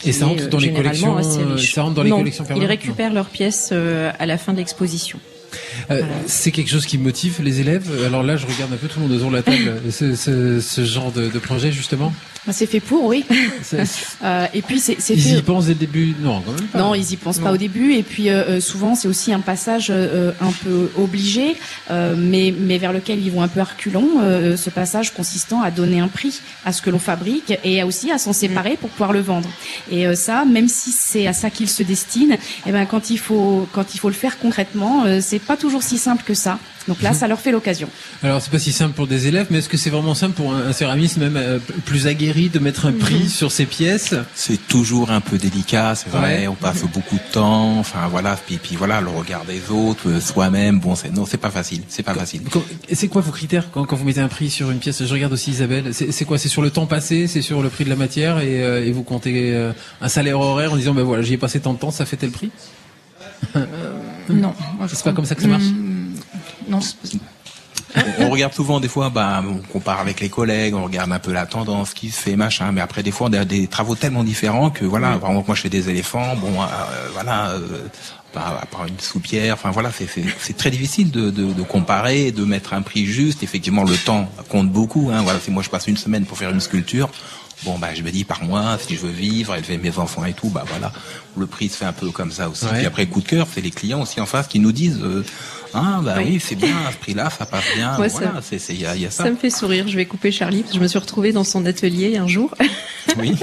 Et 0.04 0.12
ça 0.12 0.26
rentre 0.26 0.48
dans 0.48 0.58
les 0.58 0.72
collections. 0.72 1.22
Ça 1.58 1.82
rentre 1.82 1.94
dans 1.94 2.02
les 2.02 2.10
collections 2.10 2.44
permanentes. 2.44 2.64
Ils 2.64 2.66
récupèrent 2.66 3.12
leurs 3.12 3.28
pièces 3.28 3.72
à 3.72 4.26
la 4.26 4.38
fin 4.38 4.52
de 4.52 4.58
l'exposition. 4.58 5.18
Euh, 5.90 6.02
c'est 6.26 6.50
quelque 6.50 6.70
chose 6.70 6.86
qui 6.86 6.98
motive 6.98 7.40
les 7.42 7.60
élèves? 7.60 7.88
Alors 8.06 8.22
là, 8.22 8.36
je 8.36 8.46
regarde 8.46 8.72
un 8.72 8.76
peu 8.76 8.88
tout 8.88 9.00
le 9.00 9.06
monde 9.06 9.16
autour 9.16 9.30
de 9.30 9.36
la 9.36 9.42
table, 9.42 9.80
ce, 9.90 10.14
ce, 10.14 10.60
ce 10.60 10.84
genre 10.84 11.12
de, 11.12 11.28
de 11.28 11.38
projet 11.38 11.72
justement? 11.72 12.12
Bah, 12.46 12.52
c'est 12.52 12.66
fait 12.66 12.80
pour, 12.80 13.04
oui. 13.04 13.24
euh, 14.24 14.46
et 14.52 14.62
puis 14.62 14.78
c'est. 14.78 14.98
Ils 15.10 15.38
y 15.38 15.42
pensent 15.42 15.66
dès 15.66 15.72
le 15.72 15.78
début, 15.78 16.14
non, 16.20 16.42
quand 16.44 16.52
même 16.52 16.68
pas. 16.68 16.78
Non, 16.78 16.94
ils 16.94 17.12
y 17.12 17.16
pensent 17.16 17.38
pas 17.38 17.52
au 17.52 17.56
début. 17.56 17.94
Et 17.94 18.02
puis 18.02 18.28
euh, 18.28 18.60
souvent, 18.60 18.94
c'est 18.94 19.08
aussi 19.08 19.32
un 19.32 19.40
passage 19.40 19.88
euh, 19.90 20.32
un 20.40 20.52
peu 20.52 20.90
obligé, 20.98 21.56
mais 21.90 22.54
mais 22.58 22.78
vers 22.78 22.92
lequel 22.92 23.24
ils 23.24 23.32
vont 23.32 23.42
un 23.42 23.48
peu 23.48 23.62
reculons. 23.62 24.20
ce 24.56 24.70
passage 24.70 25.12
consistant 25.14 25.62
à 25.62 25.70
donner 25.70 26.00
un 26.00 26.08
prix 26.08 26.40
à 26.64 26.72
ce 26.72 26.82
que 26.82 26.90
l'on 26.90 26.98
fabrique 26.98 27.54
et 27.64 27.82
aussi 27.82 28.10
à 28.10 28.18
s'en 28.18 28.32
séparer 28.32 28.76
pour 28.76 28.90
pouvoir 28.90 29.12
le 29.12 29.20
vendre. 29.20 29.48
Et 29.90 30.14
ça, 30.14 30.44
même 30.44 30.68
si 30.68 30.90
c'est 30.92 31.26
à 31.26 31.32
ça 31.32 31.50
qu'ils 31.50 31.68
se 31.68 31.82
destinent, 31.82 32.34
et 32.34 32.38
eh 32.66 32.72
ben 32.72 32.84
quand 32.84 33.10
il 33.10 33.18
faut 33.18 33.66
quand 33.72 33.94
il 33.94 33.98
faut 33.98 34.08
le 34.08 34.14
faire 34.14 34.38
concrètement, 34.38 35.04
c'est 35.20 35.38
pas 35.38 35.56
toujours 35.64 35.82
si 35.82 35.96
simple 35.96 36.24
que 36.26 36.34
ça. 36.34 36.58
Donc 36.88 37.00
là, 37.00 37.14
ça 37.14 37.26
leur 37.26 37.40
fait 37.40 37.50
l'occasion. 37.50 37.88
Alors, 38.22 38.42
c'est 38.42 38.50
pas 38.50 38.58
si 38.58 38.70
simple 38.70 38.92
pour 38.92 39.06
des 39.06 39.28
élèves, 39.28 39.46
mais 39.48 39.58
est-ce 39.58 39.70
que 39.70 39.78
c'est 39.78 39.88
vraiment 39.88 40.14
simple 40.14 40.34
pour 40.34 40.52
un, 40.52 40.74
céramiste 40.74 41.16
même 41.16 41.38
euh, 41.38 41.58
plus 41.86 42.06
aguerri 42.06 42.50
de 42.50 42.58
mettre 42.58 42.84
un 42.84 42.92
prix 42.92 43.30
sur 43.30 43.50
ses 43.50 43.64
pièces? 43.64 44.14
C'est 44.34 44.68
toujours 44.68 45.10
un 45.10 45.22
peu 45.22 45.38
délicat, 45.38 45.94
c'est 45.94 46.10
vrai. 46.10 46.46
On 46.48 46.54
passe 46.54 46.82
beaucoup 46.82 47.14
de 47.16 47.32
temps. 47.32 47.78
Enfin 47.78 48.08
voilà, 48.10 48.36
puis, 48.46 48.58
puis 48.58 48.76
voilà, 48.76 49.00
le 49.00 49.08
regard 49.08 49.46
des 49.46 49.70
autres, 49.70 50.10
euh, 50.10 50.20
soi-même. 50.20 50.80
Bon, 50.80 50.94
c'est 50.94 51.10
non, 51.10 51.24
c'est 51.24 51.38
pas 51.38 51.50
facile. 51.50 51.80
C'est 51.88 52.02
pas 52.02 52.12
facile. 52.12 52.42
C'est 52.92 53.08
quoi 53.08 53.22
vos 53.22 53.32
critères 53.32 53.70
quand, 53.72 53.86
quand, 53.86 53.96
vous 53.96 54.04
mettez 54.04 54.20
un 54.20 54.28
prix 54.28 54.50
sur 54.50 54.70
une 54.70 54.80
pièce? 54.80 55.02
Je 55.02 55.12
regarde 55.14 55.32
aussi 55.32 55.50
Isabelle. 55.50 55.94
C'est 55.94 56.24
quoi? 56.26 56.36
C'est 56.36 56.50
sur 56.50 56.60
le 56.60 56.68
temps 56.68 56.84
passé 56.84 57.26
C'est 57.26 57.40
sur 57.40 57.62
le 57.62 57.70
prix 57.70 57.84
de 57.84 57.90
la 57.90 57.96
matière 57.96 58.40
et, 58.40 58.62
euh, 58.62 58.84
et 58.84 58.92
vous 58.92 59.02
comptez 59.02 59.72
un 60.02 60.08
salaire 60.08 60.38
horaire 60.38 60.74
en 60.74 60.76
disant 60.76 60.92
ben 60.92 61.04
voilà, 61.04 61.22
j'y 61.22 61.32
ai 61.32 61.38
passé 61.38 61.58
tant 61.60 61.72
de 61.72 61.78
temps, 61.78 61.90
ça 61.90 62.04
fait 62.04 62.18
tel 62.18 62.30
prix? 62.30 62.50
Non, 64.28 64.54
c'est 64.88 65.04
pas 65.04 65.12
comme 65.12 65.24
ça 65.24 65.34
que 65.34 65.42
ça 65.42 65.48
marche. 65.48 65.64
Hmm, 65.64 66.14
non. 66.68 66.80
on 68.20 68.30
regarde 68.30 68.52
souvent 68.52 68.80
des 68.80 68.88
fois, 68.88 69.10
bah, 69.10 69.42
on 69.46 69.58
compare 69.72 70.00
avec 70.00 70.20
les 70.20 70.28
collègues, 70.28 70.74
on 70.74 70.84
regarde 70.84 71.12
un 71.12 71.18
peu 71.18 71.32
la 71.32 71.46
tendance 71.46 71.94
qui 71.94 72.10
se 72.10 72.20
fait, 72.20 72.36
machin. 72.36 72.72
Mais 72.72 72.80
après, 72.80 73.02
des 73.02 73.10
fois, 73.10 73.28
on 73.30 73.32
a 73.32 73.44
des 73.44 73.66
travaux 73.66 73.94
tellement 73.94 74.24
différents 74.24 74.70
que 74.70 74.84
voilà. 74.84 75.16
Vraiment, 75.18 75.44
moi, 75.46 75.54
je 75.54 75.62
fais 75.62 75.68
des 75.68 75.90
éléphants. 75.90 76.36
Bon, 76.36 76.62
euh, 76.62 76.66
voilà. 77.12 77.50
Euh, 77.50 77.88
à 78.36 78.66
part 78.66 78.86
une 78.86 78.98
soupière, 78.98 79.54
enfin 79.54 79.70
voilà, 79.70 79.90
c'est 79.92 80.56
très 80.56 80.70
difficile 80.70 81.10
de, 81.10 81.30
de, 81.30 81.52
de, 81.52 81.62
comparer, 81.62 82.32
de 82.32 82.44
mettre 82.44 82.74
un 82.74 82.82
prix 82.82 83.06
juste. 83.06 83.42
Effectivement, 83.42 83.84
le 83.84 83.96
temps 83.96 84.28
compte 84.48 84.70
beaucoup. 84.70 85.10
Hein. 85.12 85.22
Voilà, 85.22 85.38
si 85.40 85.50
moi 85.50 85.62
je 85.62 85.70
passe 85.70 85.86
une 85.86 85.96
semaine 85.96 86.24
pour 86.24 86.38
faire 86.38 86.50
une 86.50 86.60
sculpture, 86.60 87.10
bon 87.62 87.78
bah 87.78 87.94
je 87.94 88.02
me 88.02 88.10
dis 88.10 88.24
par 88.24 88.42
mois, 88.44 88.78
si 88.78 88.96
je 88.96 89.00
veux 89.00 89.12
vivre, 89.12 89.54
élever 89.54 89.78
mes 89.78 89.98
enfants 89.98 90.24
et 90.24 90.32
tout, 90.32 90.48
bah 90.48 90.64
voilà, 90.66 90.92
le 91.36 91.46
prix 91.46 91.68
se 91.68 91.76
fait 91.76 91.84
un 91.84 91.92
peu 91.92 92.10
comme 92.10 92.32
ça 92.32 92.48
aussi. 92.48 92.66
Puis 92.66 92.86
après 92.86 93.06
coup 93.06 93.20
de 93.20 93.28
cœur, 93.28 93.46
c'est 93.52 93.60
les 93.60 93.70
clients 93.70 94.02
aussi 94.02 94.20
en 94.20 94.26
face 94.26 94.48
qui 94.48 94.58
nous 94.58 94.72
disent. 94.72 95.00
Euh, 95.02 95.24
ah 95.74 96.00
bah 96.02 96.16
oui, 96.18 96.40
c'est 96.40 96.54
bien, 96.54 96.74
à 96.88 96.92
ce 96.92 96.96
prix-là, 96.96 97.30
ça 97.30 97.46
passe 97.46 97.64
bien. 97.76 97.94
voilà, 97.96 98.40
c'est 98.42 98.58
il 98.70 98.80
y 98.80 98.86
a, 98.86 98.96
y 98.96 99.06
a 99.06 99.10
ça. 99.10 99.24
Ça 99.24 99.30
me 99.30 99.36
fait 99.36 99.50
sourire. 99.50 99.86
Je 99.88 99.96
vais 99.96 100.06
couper 100.06 100.32
Charlie 100.32 100.60
parce 100.60 100.72
que 100.72 100.78
je 100.78 100.82
me 100.82 100.88
suis 100.88 100.98
retrouvée 100.98 101.32
dans 101.32 101.44
son 101.44 101.66
atelier 101.66 102.16
un 102.16 102.26
jour. 102.26 102.54
Oui. 103.18 103.34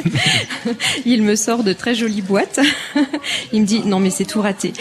il 1.06 1.24
me 1.24 1.36
sort 1.36 1.64
de 1.64 1.74
très 1.74 1.96
jolies 1.96 2.22
boîtes. 2.22 2.60
il 3.54 3.62
me 3.62 3.66
dit 3.66 3.84
non 3.86 4.00
mais 4.00 4.10
c'est 4.10 4.26
tout 4.26 4.42
raté. 4.42 4.74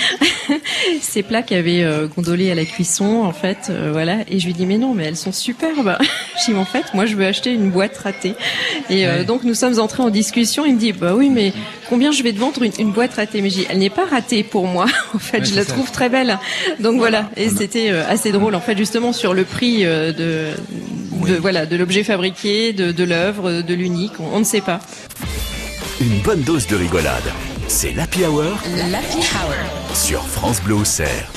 Ces 1.03 1.23
plats 1.23 1.43
qui 1.43 1.55
avaient 1.55 1.85
euh, 1.85 2.09
gondolé 2.09 2.51
à 2.51 2.55
la 2.55 2.65
cuisson 2.65 3.23
en 3.23 3.33
fait, 3.33 3.69
euh, 3.69 3.91
voilà. 3.93 4.19
Et 4.29 4.41
je 4.41 4.47
lui 4.47 4.55
dis 4.55 4.67
mais 4.67 4.79
non 4.79 4.95
mais 4.95 5.05
elles 5.05 5.17
sont 5.17 5.33
superbes. 5.33 5.97
je 6.41 6.53
dis 6.53 6.57
en 6.57 6.65
fait 6.65 6.95
moi 6.95 7.07
je 7.07 7.15
veux 7.15 7.27
acheter 7.27 7.53
une 7.53 7.71
boîte 7.71 7.97
ratée. 7.99 8.35
Et 8.89 9.07
euh, 9.07 9.11
Euh, 9.11 9.25
donc 9.25 9.45
nous 9.45 9.55
sommes 9.55 9.79
entrés 9.79 10.03
en 10.03 10.11
discussion. 10.11 10.65
Il 10.65 10.75
me 10.75 10.79
dit 10.79 10.93
bah 10.93 11.15
oui, 11.15 11.31
mais 11.31 11.53
combien 11.89 12.13
je 12.13 12.23
vais 12.23 12.33
te 12.33 12.39
vendre 12.39 12.63
une, 12.79 12.93
boîte 12.93 13.15
ratée? 13.15 13.43
Mais 13.43 13.51
je 13.51 13.57
dis 13.57 13.67
elle 13.69 13.79
n'est 13.79 13.91
pas 13.91 14.07
ratée 14.07 14.43
pour 14.43 14.67
moi. 14.67 14.87
en 15.15 15.19
fait, 15.19 15.45
je 15.45 15.55
la 15.55 15.65
trouve 15.65 15.91
très 15.91 16.09
belle. 16.09 16.39
Donc 16.81 16.99
voilà. 16.99 17.31
Et 17.41 17.49
c'était 17.49 17.91
euh, 17.91 18.07
assez 18.07 18.33
drôle 18.33 18.55
en 18.55 18.61
fait 18.61 18.77
justement 18.77 19.15
sur 19.15 19.33
le 19.33 19.45
prix 19.45 19.87
euh, 19.87 20.13
de, 20.13 20.51
voilà 21.41 21.65
de 21.65 21.75
l'objet 21.75 22.05
fabriqué, 22.05 22.75
de, 22.75 22.93
de 22.93 23.05
l'œuvre, 23.05 23.63
de 23.63 23.75
l'unique. 23.75 24.13
On, 24.21 24.41
ne 24.41 24.45
sait 24.45 24.61
pas. 24.61 24.81
Une 26.03 26.21
bonne 26.21 26.43
dose 26.43 26.67
de 26.67 26.77
rigolade. 26.77 27.33
C'est 27.67 27.93
l'Happy 27.93 28.27
Hour. 28.27 28.59
L'Happy 28.91 29.19
Hour. 29.19 29.97
Sur 29.97 30.23
France 30.27 30.61
Bleu 30.63 30.75
Auxerre. 30.75 31.31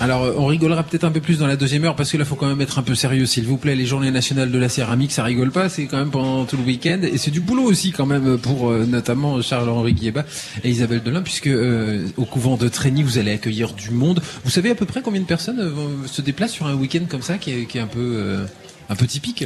Alors, 0.00 0.22
on 0.38 0.46
rigolera 0.46 0.82
peut-être 0.82 1.04
un 1.04 1.10
peu 1.10 1.20
plus 1.20 1.38
dans 1.38 1.46
la 1.46 1.56
deuxième 1.56 1.84
heure 1.84 1.94
parce 1.94 2.10
que 2.10 2.16
là, 2.16 2.24
faut 2.24 2.34
quand 2.34 2.48
même 2.48 2.62
être 2.62 2.78
un 2.78 2.82
peu 2.82 2.94
sérieux, 2.94 3.26
s'il 3.26 3.44
vous 3.44 3.58
plaît. 3.58 3.76
Les 3.76 3.84
Journées 3.84 4.10
nationales 4.10 4.50
de 4.50 4.58
la 4.58 4.70
céramique, 4.70 5.12
ça 5.12 5.22
rigole 5.22 5.50
pas. 5.50 5.68
C'est 5.68 5.84
quand 5.84 5.98
même 5.98 6.10
pendant 6.10 6.46
tout 6.46 6.56
le 6.56 6.62
week-end 6.62 7.00
et 7.02 7.18
c'est 7.18 7.30
du 7.30 7.40
boulot 7.40 7.64
aussi 7.64 7.92
quand 7.92 8.06
même 8.06 8.38
pour 8.38 8.70
euh, 8.70 8.86
notamment 8.86 9.42
Charles-Henri 9.42 9.92
Guieba 9.92 10.24
et 10.64 10.70
Isabelle 10.70 11.02
Delin, 11.02 11.20
puisque 11.20 11.48
euh, 11.48 12.06
au 12.16 12.24
couvent 12.24 12.56
de 12.56 12.66
Trény, 12.68 13.02
vous 13.02 13.18
allez 13.18 13.32
accueillir 13.32 13.74
du 13.74 13.90
monde. 13.90 14.22
Vous 14.42 14.50
savez 14.50 14.70
à 14.70 14.74
peu 14.74 14.86
près 14.86 15.02
combien 15.02 15.20
de 15.20 15.26
personnes 15.26 15.60
euh, 15.60 16.06
se 16.06 16.22
déplacent 16.22 16.52
sur 16.52 16.66
un 16.66 16.74
week-end 16.74 17.04
comme 17.06 17.22
ça, 17.22 17.36
qui 17.36 17.52
est, 17.52 17.66
qui 17.66 17.76
est 17.76 17.82
un 17.82 17.86
peu 17.86 18.38
un 18.88 18.96
peu 18.96 19.06
typique? 19.06 19.44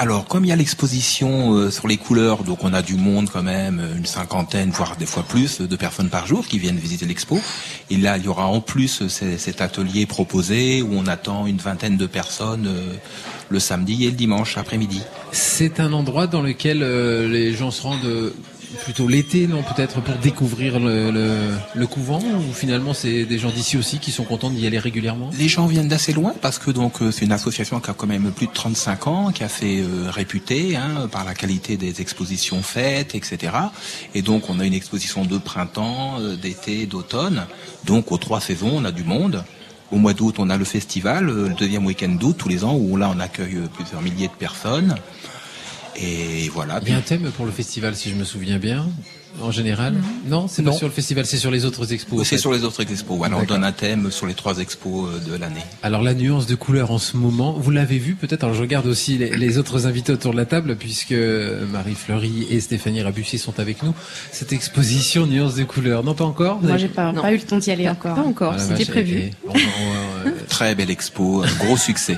Alors, 0.00 0.26
comme 0.26 0.44
il 0.44 0.48
y 0.48 0.52
a 0.52 0.56
l'exposition 0.56 1.54
euh, 1.54 1.72
sur 1.72 1.88
les 1.88 1.96
couleurs, 1.96 2.44
donc 2.44 2.62
on 2.62 2.72
a 2.72 2.82
du 2.82 2.94
monde 2.94 3.30
quand 3.32 3.42
même, 3.42 3.82
une 3.96 4.06
cinquantaine, 4.06 4.70
voire 4.70 4.94
des 4.94 5.06
fois 5.06 5.24
plus, 5.24 5.60
de 5.60 5.74
personnes 5.74 6.08
par 6.08 6.24
jour 6.24 6.46
qui 6.46 6.60
viennent 6.60 6.76
visiter 6.76 7.04
l'expo. 7.04 7.40
Et 7.90 7.96
là, 7.96 8.16
il 8.16 8.24
y 8.24 8.28
aura 8.28 8.46
en 8.46 8.60
plus 8.60 9.08
cet 9.08 9.60
atelier 9.60 10.06
proposé 10.06 10.82
où 10.82 10.90
on 10.92 11.08
attend 11.08 11.48
une 11.48 11.56
vingtaine 11.56 11.96
de 11.96 12.06
personnes 12.06 12.68
euh, 12.68 12.94
le 13.48 13.58
samedi 13.58 14.04
et 14.04 14.10
le 14.10 14.16
dimanche 14.16 14.56
après-midi. 14.56 15.02
C'est 15.32 15.80
un 15.80 15.92
endroit 15.92 16.28
dans 16.28 16.42
lequel 16.42 16.84
euh, 16.84 17.28
les 17.28 17.52
gens 17.52 17.72
se 17.72 17.82
rendent 17.82 18.32
plutôt 18.84 19.08
l'été, 19.08 19.46
non 19.46 19.62
Peut-être 19.62 20.00
pour 20.00 20.14
découvrir 20.16 20.78
le, 20.78 21.86
couvent 21.86 22.20
ou 22.20 22.52
finalement 22.52 22.92
c'est 22.92 23.24
des 23.24 23.38
gens 23.38 23.50
d'ici 23.50 23.76
aussi 23.76 23.98
qui 23.98 24.12
sont 24.12 24.24
contents 24.24 24.50
d'y 24.50 24.66
aller 24.66 24.78
régulièrement? 24.78 25.30
Les 25.38 25.48
gens 25.48 25.66
viennent 25.66 25.88
d'assez 25.88 26.12
loin 26.12 26.34
parce 26.40 26.58
que 26.58 26.70
donc 26.70 27.00
euh, 27.00 27.10
c'est 27.10 27.24
une 27.24 27.32
association 27.32 27.80
qui 27.80 27.90
a 27.90 27.94
quand 27.94 28.06
même 28.06 28.30
plus 28.30 28.46
de 28.46 28.52
35 28.52 29.06
ans, 29.06 29.32
qui 29.32 29.42
a 29.42 29.48
fait 29.48 29.80
euh, 29.80 30.10
réputer 30.10 30.76
hein, 30.76 31.08
par 31.10 31.24
la 31.24 31.34
qualité 31.34 31.76
des 31.76 32.00
expositions 32.00 32.62
faites, 32.62 33.14
etc. 33.14 33.52
Et 34.14 34.22
donc 34.22 34.50
on 34.50 34.60
a 34.60 34.64
une 34.64 34.74
exposition 34.74 35.24
de 35.24 35.38
printemps, 35.38 36.20
euh, 36.20 36.36
d'été, 36.36 36.86
d'automne. 36.86 37.46
Donc 37.84 38.12
aux 38.12 38.18
trois 38.18 38.40
saisons, 38.40 38.72
on 38.74 38.84
a 38.84 38.92
du 38.92 39.04
monde. 39.04 39.44
Au 39.90 39.96
mois 39.96 40.12
d'août, 40.12 40.34
on 40.38 40.50
a 40.50 40.58
le 40.58 40.66
festival, 40.66 41.24
le 41.24 41.48
deuxième 41.54 41.86
week-end 41.86 42.10
d'août 42.10 42.36
tous 42.38 42.48
les 42.50 42.62
ans, 42.64 42.74
où 42.74 42.96
là 42.98 43.10
on 43.14 43.20
accueille 43.20 43.58
plusieurs 43.74 44.02
milliers 44.02 44.28
de 44.28 44.32
personnes. 44.32 44.94
Et 46.00 46.48
voilà. 46.50 46.80
Il 46.82 46.92
y 46.92 46.94
a 46.94 46.98
un 46.98 47.02
thème 47.02 47.30
pour 47.30 47.46
le 47.46 47.52
festival, 47.52 47.96
si 47.96 48.10
je 48.10 48.14
me 48.14 48.24
souviens 48.24 48.58
bien, 48.58 48.88
en 49.42 49.50
général. 49.50 49.94
Non, 50.26 50.48
c'est 50.48 50.62
pas 50.62 50.72
sur 50.72 50.86
le 50.86 50.92
festival, 50.92 51.26
c'est 51.26 51.36
sur 51.36 51.50
les 51.50 51.64
autres 51.64 51.92
expos. 51.92 52.26
C'est 52.26 52.38
sur 52.38 52.52
les 52.52 52.64
autres 52.64 52.82
expos. 52.82 53.18
On 53.20 53.44
donne 53.44 53.64
un 53.64 53.72
thème 53.72 54.10
sur 54.10 54.26
les 54.26 54.34
trois 54.34 54.58
expos 54.58 55.08
euh, 55.08 55.30
de 55.30 55.36
l'année. 55.36 55.62
Alors 55.82 56.02
la 56.02 56.14
nuance 56.14 56.46
de 56.46 56.54
couleur 56.54 56.90
en 56.90 56.98
ce 56.98 57.16
moment, 57.16 57.52
vous 57.52 57.70
l'avez 57.70 57.98
vu 57.98 58.14
peut-être. 58.14 58.44
Alors 58.44 58.54
je 58.54 58.60
regarde 58.60 58.86
aussi 58.86 59.18
les, 59.18 59.58
autres 59.58 59.86
invités 59.86 60.12
autour 60.12 60.32
de 60.32 60.36
la 60.36 60.44
table, 60.44 60.76
puisque 60.76 61.14
Marie 61.72 61.94
Fleury 61.94 62.46
et 62.50 62.60
Stéphanie 62.60 63.02
Rabussier 63.02 63.38
sont 63.38 63.58
avec 63.60 63.82
nous. 63.82 63.94
Cette 64.32 64.52
exposition 64.52 65.26
nuance 65.26 65.54
de 65.54 65.64
couleur, 65.64 66.04
non 66.04 66.14
pas 66.14 66.24
encore. 66.24 66.60
Moi, 66.62 66.76
j'ai 66.76 66.88
pas, 66.88 67.12
pas 67.12 67.32
eu 67.32 67.36
le 67.36 67.42
temps 67.42 67.58
d'y 67.58 67.70
aller 67.70 67.88
encore. 67.88 68.14
Pas 68.14 68.22
encore. 68.22 68.54
Ah, 68.56 68.58
C'était 68.58 68.84
prévu. 68.84 69.30
Très 70.48 70.74
belle 70.74 70.90
expo, 70.90 71.42
un 71.42 71.64
gros 71.64 71.76
succès. 71.76 72.16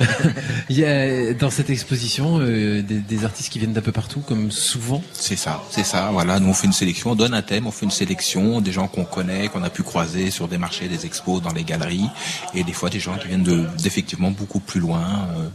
Il 0.68 0.78
y 0.78 0.84
a 0.84 1.34
dans 1.34 1.50
cette 1.50 1.70
exposition 1.70 2.38
euh, 2.40 2.82
des, 2.82 2.98
des, 2.98 3.24
artistes 3.24 3.50
qui 3.50 3.58
viennent 3.58 3.72
d'un 3.72 3.80
peu 3.80 3.92
partout, 3.92 4.20
comme 4.20 4.50
souvent. 4.50 5.02
C'est 5.12 5.36
ça, 5.36 5.62
c'est 5.70 5.84
ça. 5.84 6.10
Voilà, 6.12 6.40
nous 6.46 6.52
on 6.52 6.54
fait 6.54 6.66
une 6.66 6.72
sélection, 6.72 7.10
on 7.10 7.16
donne 7.16 7.34
un 7.34 7.42
thème, 7.42 7.66
on 7.66 7.72
fait 7.72 7.84
une 7.84 7.90
sélection, 7.90 8.60
des 8.60 8.72
gens 8.72 8.86
qu'on 8.86 9.04
connaît, 9.04 9.48
qu'on 9.48 9.62
a 9.62 9.70
pu 9.70 9.82
croiser 9.82 10.30
sur 10.30 10.46
des 10.46 10.58
marchés, 10.58 10.88
des 10.88 11.04
expos, 11.04 11.42
dans 11.42 11.52
les 11.52 11.64
galeries, 11.64 12.08
et 12.54 12.62
des 12.62 12.72
fois 12.72 12.88
des 12.88 13.00
gens 13.00 13.18
qui 13.18 13.28
viennent 13.28 13.42
de 13.42 13.66
d'effectivement 13.82 14.30
beaucoup 14.30 14.60
plus 14.60 14.80
loin. 14.80 15.28
Euh, 15.36 15.48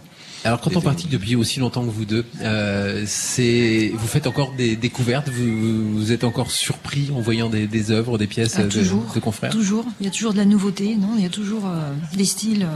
alors 0.43 0.59
quand 0.59 0.75
on 0.75 0.81
pratique 0.81 1.09
depuis 1.09 1.35
aussi 1.35 1.59
longtemps 1.59 1.85
que 1.85 1.91
vous 1.91 2.05
deux, 2.05 2.25
euh, 2.41 3.03
c'est 3.07 3.91
vous 3.93 4.07
faites 4.07 4.27
encore 4.27 4.53
des 4.53 4.75
découvertes, 4.75 5.29
vous, 5.29 5.93
vous 5.93 6.11
êtes 6.11 6.23
encore 6.23 6.51
surpris 6.51 7.09
en 7.15 7.21
voyant 7.21 7.49
des, 7.49 7.67
des 7.67 7.91
œuvres, 7.91 8.17
des 8.17 8.27
pièces 8.27 8.55
ah, 8.57 8.63
toujours, 8.63 9.05
de, 9.13 9.19
confrères? 9.19 9.51
Toujours, 9.51 9.85
il 9.99 10.05
y 10.05 10.09
a 10.09 10.11
toujours 10.11 10.33
de 10.33 10.39
la 10.39 10.45
nouveauté, 10.45 10.95
non? 10.95 11.13
Il 11.15 11.23
y 11.23 11.27
a 11.27 11.29
toujours 11.29 11.67
euh, 11.67 11.93
des 12.15 12.25
styles. 12.25 12.67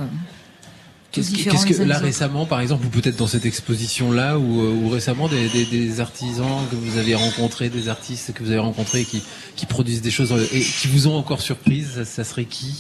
Euh, 1.17 1.21
Qu'est-ce 1.51 1.65
que 1.65 1.84
là 1.84 1.97
récemment, 1.97 2.45
par 2.45 2.60
exemple, 2.60 2.86
ou 2.86 2.89
peut-être 2.89 3.15
dans 3.15 3.28
cette 3.28 3.45
exposition-là, 3.45 4.38
ou, 4.38 4.62
euh, 4.62 4.71
ou 4.84 4.89
récemment 4.89 5.28
des, 5.28 5.47
des, 5.49 5.65
des, 5.65 5.99
artisans 5.99 6.65
que 6.69 6.75
vous 6.75 6.97
avez 6.97 7.15
rencontrés, 7.15 7.69
des 7.69 7.89
artistes 7.89 8.34
que 8.34 8.43
vous 8.43 8.51
avez 8.51 8.60
rencontrés 8.60 9.04
qui, 9.04 9.21
qui 9.56 9.65
produisent 9.65 10.01
des 10.01 10.12
choses 10.12 10.34
et 10.54 10.62
qui 10.62 10.88
vous 10.88 11.08
ont 11.08 11.15
encore 11.15 11.41
surprise, 11.41 11.91
ça, 11.95 12.06
ça 12.06 12.23
serait 12.23 12.45
qui? 12.45 12.73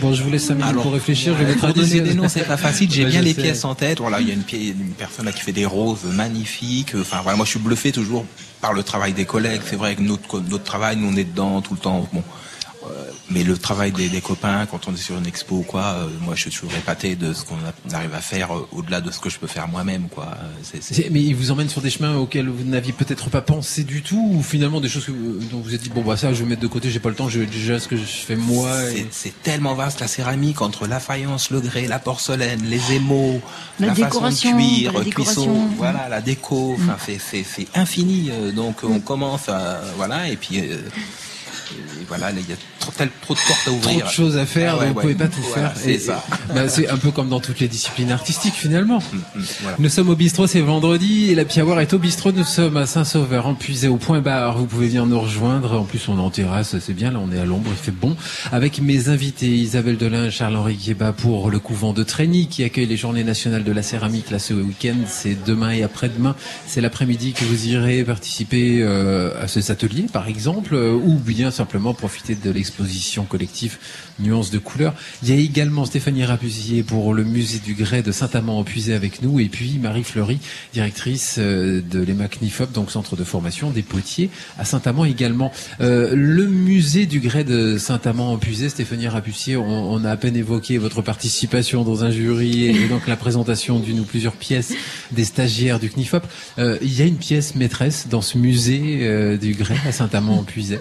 Bon, 0.00 0.12
je 0.12 0.22
vous 0.22 0.30
laisse 0.30 0.46
5 0.46 0.54
minutes 0.54 0.76
pour 0.76 0.92
réfléchir. 0.92 1.34
Je 1.38 1.44
vais 1.44 1.54
pour 1.54 1.72
donner 1.72 2.00
des 2.00 2.14
noms, 2.14 2.28
c'est 2.28 2.44
pas 2.44 2.56
facile. 2.56 2.90
J'ai 2.90 3.04
bien 3.04 3.22
les 3.22 3.34
pièces 3.34 3.64
en 3.64 3.74
tête. 3.74 3.98
Voilà, 3.98 4.20
il 4.20 4.28
y 4.28 4.30
a 4.30 4.34
une, 4.34 4.44
une 4.52 4.92
personne 4.92 5.24
là 5.24 5.32
qui 5.32 5.40
fait 5.40 5.52
des 5.52 5.66
roses 5.66 6.04
magnifiques. 6.04 6.94
Enfin, 6.94 7.20
voilà, 7.22 7.36
moi, 7.36 7.46
je 7.46 7.50
suis 7.50 7.60
bluffé 7.60 7.92
toujours 7.92 8.26
par 8.60 8.72
le 8.72 8.82
travail 8.82 9.12
des 9.12 9.24
collègues. 9.24 9.62
C'est 9.64 9.76
vrai 9.76 9.94
que 9.96 10.02
notre, 10.02 10.40
notre 10.40 10.64
travail, 10.64 10.96
nous, 10.96 11.08
on 11.08 11.16
est 11.16 11.24
dedans 11.24 11.60
tout 11.60 11.74
le 11.74 11.80
temps. 11.80 12.08
Bon, 12.12 12.20
euh, 12.20 12.22
mais 13.30 13.42
le 13.42 13.56
travail 13.56 13.90
des, 13.92 14.08
des, 14.08 14.20
copains, 14.20 14.66
quand 14.66 14.86
on 14.86 14.92
est 14.92 14.98
sur 14.98 15.16
une 15.16 15.26
expo 15.26 15.56
ou 15.56 15.62
quoi, 15.62 15.82
euh, 15.82 16.08
moi 16.20 16.34
je 16.34 16.42
suis 16.42 16.50
toujours 16.50 16.74
épaté 16.76 17.16
de 17.16 17.32
ce 17.32 17.44
qu'on 17.44 17.56
arrive 17.92 18.14
à 18.14 18.20
faire 18.20 18.54
euh, 18.54 18.68
au-delà 18.72 19.00
de 19.00 19.10
ce 19.10 19.18
que 19.18 19.30
je 19.30 19.38
peux 19.38 19.46
faire 19.46 19.66
moi-même. 19.66 20.08
quoi. 20.08 20.28
Mais 21.10 21.22
ils 21.22 21.34
vous 21.34 21.50
emmènent 21.50 21.68
sur 21.68 21.80
des 21.80 21.90
chemins 21.90 22.16
auxquels 22.16 22.48
vous 22.48 22.64
n'aviez 22.64 22.92
peut-être 22.92 23.30
pas 23.30 23.40
pensé 23.40 23.84
du 23.84 24.02
tout, 24.02 24.30
ou 24.32 24.42
finalement 24.42 24.80
des 24.80 24.88
choses 24.88 25.06
dont 25.50 25.60
vous 25.60 25.74
êtes 25.74 25.82
dit, 25.82 25.88
bon 25.88 26.02
bah 26.02 26.16
ça 26.16 26.34
je 26.34 26.42
vais 26.42 26.50
mettre 26.50 26.60
de 26.60 26.66
côté, 26.66 26.90
j'ai 26.90 27.00
pas 27.00 27.08
le 27.08 27.14
temps, 27.14 27.28
je 27.28 27.40
vais 27.40 27.46
déjà 27.46 27.80
ce 27.80 27.88
que 27.88 27.96
je 27.96 28.02
fais 28.02 28.36
moi. 28.36 28.70
C'est 29.10 29.42
tellement 29.42 29.74
vaste 29.74 30.00
la 30.00 30.08
céramique, 30.08 30.60
entre 30.60 30.86
la 30.86 31.00
faïence, 31.00 31.50
le 31.50 31.60
grès, 31.60 31.86
la 31.86 31.98
porcelaine, 31.98 32.62
les 32.64 32.92
émaux, 32.92 33.40
la, 33.80 33.94
façon 33.94 34.28
de 34.28 34.56
cuire, 34.56 34.92
cuisson, 35.10 35.68
voilà, 35.76 36.08
la 36.08 36.20
déco, 36.20 36.76
enfin 36.78 36.96
mm. 37.08 37.18
c'est 37.20 37.66
infini. 37.74 38.30
donc 38.54 38.76
on 38.84 39.00
commence 39.00 39.48
à, 39.48 39.80
voilà, 39.96 40.28
et 40.28 40.36
puis 40.36 40.60
voilà, 42.08 42.30
il 42.30 42.48
y 42.48 42.52
a 42.52 42.56
trop, 42.78 42.92
trop, 42.92 43.34
de 43.34 43.38
portes 43.40 43.66
à 43.66 43.70
ouvrir. 43.70 43.98
Trop 43.98 44.08
de 44.08 44.12
choses 44.12 44.36
à 44.36 44.46
faire, 44.46 44.76
ah 44.80 44.84
vous 44.84 44.94
ne 44.94 45.00
pouvez 45.00 45.14
pas 45.14 45.28
tout 45.28 45.42
faire. 45.42 45.72
C'est 45.76 45.98
ça. 45.98 46.24
Bah, 46.54 46.68
c'est 46.68 46.88
un 46.88 46.96
peu 46.96 47.10
comme 47.10 47.28
dans 47.28 47.40
toutes 47.40 47.60
les 47.60 47.68
disciplines 47.68 48.10
artistiques 48.10 48.54
finalement. 48.54 48.98
Mm, 48.98 49.16
mm, 49.38 49.42
nous 49.78 49.88
sommes 49.88 50.10
au 50.10 50.16
bistrot, 50.16 50.46
c'est 50.46 50.60
vendredi, 50.60 51.30
et 51.30 51.34
la 51.34 51.44
Piaware 51.44 51.80
est 51.80 51.92
au 51.94 51.98
bistrot. 51.98 52.32
Nous 52.32 52.44
sommes 52.44 52.76
à 52.76 52.86
Saint-Sauveur, 52.86 53.46
empuisé 53.46 53.88
au 53.88 53.96
point 53.96 54.20
barre. 54.20 54.58
Vous 54.58 54.66
pouvez 54.66 54.88
venir 54.88 55.06
nous 55.06 55.20
rejoindre. 55.20 55.80
En 55.80 55.84
plus, 55.84 56.08
on 56.08 56.18
est 56.18 56.20
en 56.20 56.30
terrasse, 56.30 56.78
c'est 56.78 56.94
bien. 56.94 57.10
Là, 57.10 57.20
on 57.22 57.32
est 57.32 57.38
à 57.38 57.44
l'ombre, 57.44 57.70
il 57.70 57.76
fait 57.76 57.90
bon. 57.90 58.16
Avec 58.52 58.80
mes 58.80 59.08
invités, 59.08 59.48
Isabelle 59.48 59.96
Delin, 59.96 60.30
Charles-Henri 60.30 60.76
Guéba 60.76 61.12
pour 61.12 61.50
le 61.50 61.58
couvent 61.58 61.92
de 61.92 62.02
Trény, 62.02 62.48
qui 62.48 62.64
accueille 62.64 62.86
les 62.86 62.96
Journées 62.96 63.24
nationales 63.24 63.64
de 63.64 63.72
la 63.72 63.82
céramique 63.82 64.30
là 64.30 64.38
ce 64.38 64.54
week-end. 64.54 64.96
C'est 65.06 65.42
demain 65.44 65.72
et 65.72 65.82
après-demain. 65.82 66.36
C'est 66.66 66.80
l'après-midi 66.80 67.32
que 67.32 67.44
vous 67.44 67.68
irez 67.68 68.04
participer 68.04 68.80
euh, 68.82 69.42
à 69.42 69.48
ces 69.48 69.70
ateliers, 69.70 70.06
par 70.12 70.28
exemple, 70.28 70.74
euh, 70.74 70.92
ou 70.92 71.18
bien 71.18 71.50
simplement 71.64 71.94
profiter 71.94 72.34
de 72.34 72.50
l'exposition 72.50 73.24
collective 73.24 73.78
Nuances 74.18 74.50
de 74.50 74.58
couleurs. 74.58 74.94
Il 75.22 75.30
y 75.30 75.32
a 75.32 75.36
également 75.36 75.86
Stéphanie 75.86 76.22
Rapusier 76.22 76.82
pour 76.82 77.14
le 77.14 77.24
musée 77.24 77.58
du 77.58 77.72
Grès 77.72 78.02
de 78.02 78.12
Saint-Amand-en-Puisé 78.12 78.92
avec 78.92 79.22
nous 79.22 79.40
et 79.40 79.46
puis 79.46 79.78
Marie 79.78 80.04
Fleury, 80.04 80.40
directrice 80.74 81.36
euh, 81.38 81.80
de 81.80 82.00
l'EMACNIFOP, 82.00 82.70
donc 82.70 82.90
centre 82.90 83.16
de 83.16 83.24
formation 83.24 83.70
des 83.70 83.80
potiers 83.80 84.28
à 84.58 84.66
Saint-Amand 84.66 85.06
également. 85.06 85.52
Euh, 85.80 86.14
le 86.14 86.46
musée 86.46 87.06
du 87.06 87.18
Grès 87.18 87.44
de 87.44 87.78
Saint-Amand-en-Puisé, 87.78 88.68
Stéphanie 88.68 89.08
Rapusier, 89.08 89.56
on, 89.56 90.04
a 90.04 90.10
à 90.10 90.16
peine 90.18 90.36
évoqué 90.36 90.76
votre 90.76 91.00
participation 91.00 91.82
dans 91.82 92.04
un 92.04 92.10
jury 92.10 92.66
et, 92.66 92.88
donc 92.88 93.08
la 93.08 93.16
présentation 93.16 93.80
d'une 93.80 94.00
ou 94.00 94.04
plusieurs 94.04 94.34
pièces 94.34 94.74
des 95.12 95.24
stagiaires 95.24 95.80
du 95.80 95.88
CNIFOP. 95.88 96.24
Euh, 96.58 96.76
il 96.82 96.92
y 96.92 97.00
a 97.00 97.06
une 97.06 97.16
pièce 97.16 97.54
maîtresse 97.54 98.06
dans 98.10 98.20
ce 98.20 98.36
musée 98.36 99.38
du 99.38 99.54
Grès 99.54 99.78
à 99.88 99.92
Saint-Amand-en-Puisé. 99.92 100.80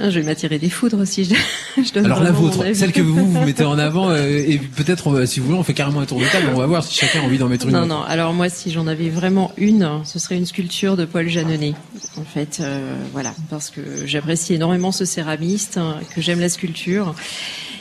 Je 0.00 0.20
vais 0.20 0.22
m'attirer 0.22 0.58
des 0.58 0.68
foudres 0.70 0.98
aussi. 0.98 1.24
Je, 1.24 1.34
je 1.82 1.92
donne 1.92 2.06
Alors 2.06 2.22
la 2.22 2.32
vôtre, 2.32 2.64
celle 2.74 2.92
que 2.92 3.00
vous 3.00 3.14
vous 3.14 3.44
mettez 3.44 3.64
en 3.64 3.78
avant, 3.86 4.10
euh, 4.10 4.26
et 4.26 4.58
peut-être 4.58 5.24
si 5.26 5.40
vous 5.40 5.46
voulez, 5.46 5.58
on 5.58 5.62
fait 5.62 5.74
carrément 5.74 6.00
un 6.00 6.06
tour 6.06 6.20
de 6.20 6.26
table. 6.26 6.48
On 6.52 6.58
va 6.58 6.66
voir 6.66 6.82
si 6.84 6.94
chacun 6.94 7.20
a 7.20 7.22
envie 7.22 7.38
d'en 7.38 7.48
mettre 7.48 7.66
une. 7.66 7.72
Non, 7.72 7.86
non. 7.86 8.02
Alors 8.02 8.32
moi, 8.32 8.48
si 8.48 8.70
j'en 8.70 8.86
avais 8.86 9.08
vraiment 9.08 9.52
une, 9.56 10.00
ce 10.04 10.18
serait 10.18 10.36
une 10.36 10.46
sculpture 10.46 10.96
de 10.96 11.04
Paul 11.04 11.28
Jeanneney. 11.28 11.74
En 12.18 12.24
fait, 12.24 12.58
euh, 12.60 12.94
voilà, 13.12 13.34
parce 13.50 13.70
que 13.70 13.80
j'apprécie 14.04 14.54
énormément 14.54 14.92
ce 14.92 15.04
céramiste, 15.04 15.78
hein, 15.78 15.96
que 16.14 16.20
j'aime 16.20 16.40
la 16.40 16.48
sculpture. 16.48 17.14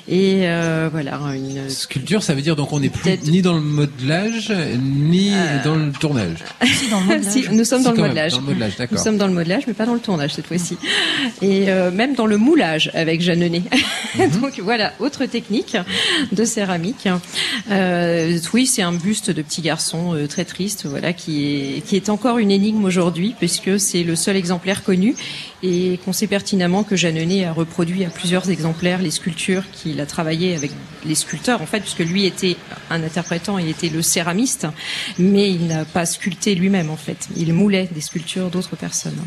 Et 0.08 0.42
euh, 0.44 0.88
voilà, 0.92 1.20
une 1.34 1.68
sculpture, 1.70 2.22
ça 2.22 2.36
veut 2.36 2.42
dire 2.42 2.56
donc 2.56 2.72
on 2.72 2.80
n'est 2.80 2.90
plus 2.90 3.18
ni 3.26 3.42
dans 3.42 3.54
le 3.54 3.62
modelage 3.62 4.54
ni 4.80 5.32
euh, 5.34 5.64
dans 5.64 5.76
le 5.76 5.92
tournage. 5.92 6.38
si, 6.64 6.90
dans 6.90 7.00
le 7.00 7.06
modelage. 7.06 7.32
si, 7.32 7.46
nous 7.52 7.64
sommes 7.64 7.82
dans, 7.82 7.92
le 7.92 7.98
modelage. 7.98 8.34
nous 8.92 8.98
sommes 8.98 9.18
dans 9.18 9.26
le 9.28 9.34
modelage, 9.34 9.64
mais 9.66 9.74
pas 9.74 9.88
dans 9.88 9.96
le 9.96 10.00
tournage 10.00 10.36
cette 10.36 10.46
fois-ci. 10.46 10.78
Et 11.42 11.70
euh, 11.70 11.90
même 11.90 12.14
dans 12.14 12.28
le 12.28 12.38
moulage 12.38 12.92
avec 12.94 13.22
Jeannenet. 13.22 13.64
Mhm. 14.16 14.30
donc 14.42 14.60
voilà, 14.60 14.94
autre 15.00 15.26
technique 15.26 15.76
de 16.32 16.46
céramique. 16.46 17.08
Euh, 17.72 18.38
oui, 18.54 18.68
c'est 18.68 18.84
un 18.84 18.94
buste 18.94 19.32
de 19.32 19.42
petit 19.42 19.62
garçon 19.62 20.14
euh, 20.14 20.28
très 20.28 20.46
triste, 20.46 20.86
voilà, 20.86 21.14
qui 21.14 21.46
est 21.46 21.82
qui 21.86 21.96
est 21.96 22.10
encore 22.10 22.38
une 22.38 22.52
énigme 22.52 22.86
aujourd'hui 22.86 23.36
puisque 23.38 23.80
c'est 23.80 24.04
le 24.04 24.16
seul 24.16 24.36
exemplaire 24.36 24.84
connu 24.84 25.16
et 25.66 25.98
qu'on 25.98 26.14
sait 26.14 26.28
pertinemment 26.28 26.84
que 26.84 26.96
Jeannenet 26.96 27.46
a 27.46 27.52
reproduit 27.52 28.06
à 28.06 28.10
plusieurs 28.10 28.50
exemplaires 28.52 29.02
les 29.02 29.10
sculptures 29.10 29.64
qu'il 29.72 30.00
a 30.00 30.06
travaillées 30.06 30.56
avec 30.56 30.72
les 31.08 31.16
sculpteurs 31.16 31.62
en 31.62 31.66
fait, 31.66 31.80
puisque 31.82 32.00
lui 32.00 32.26
était 32.26 32.58
un 32.90 33.04
interprétant 33.04 33.60
et 33.60 33.70
était 33.70 33.90
le 33.90 34.02
céramiste, 34.02 34.68
mais 35.20 35.50
il 35.50 35.68
n'a 35.68 35.86
pas 35.86 36.06
sculpté 36.06 36.56
lui-même 36.56 36.90
en 36.90 36.98
fait. 36.98 37.28
Il 37.36 37.54
moulait 37.54 37.90
des 37.94 38.02
sculptures 38.02 38.50
d'autres 38.50 38.76
personnes. 38.76 39.18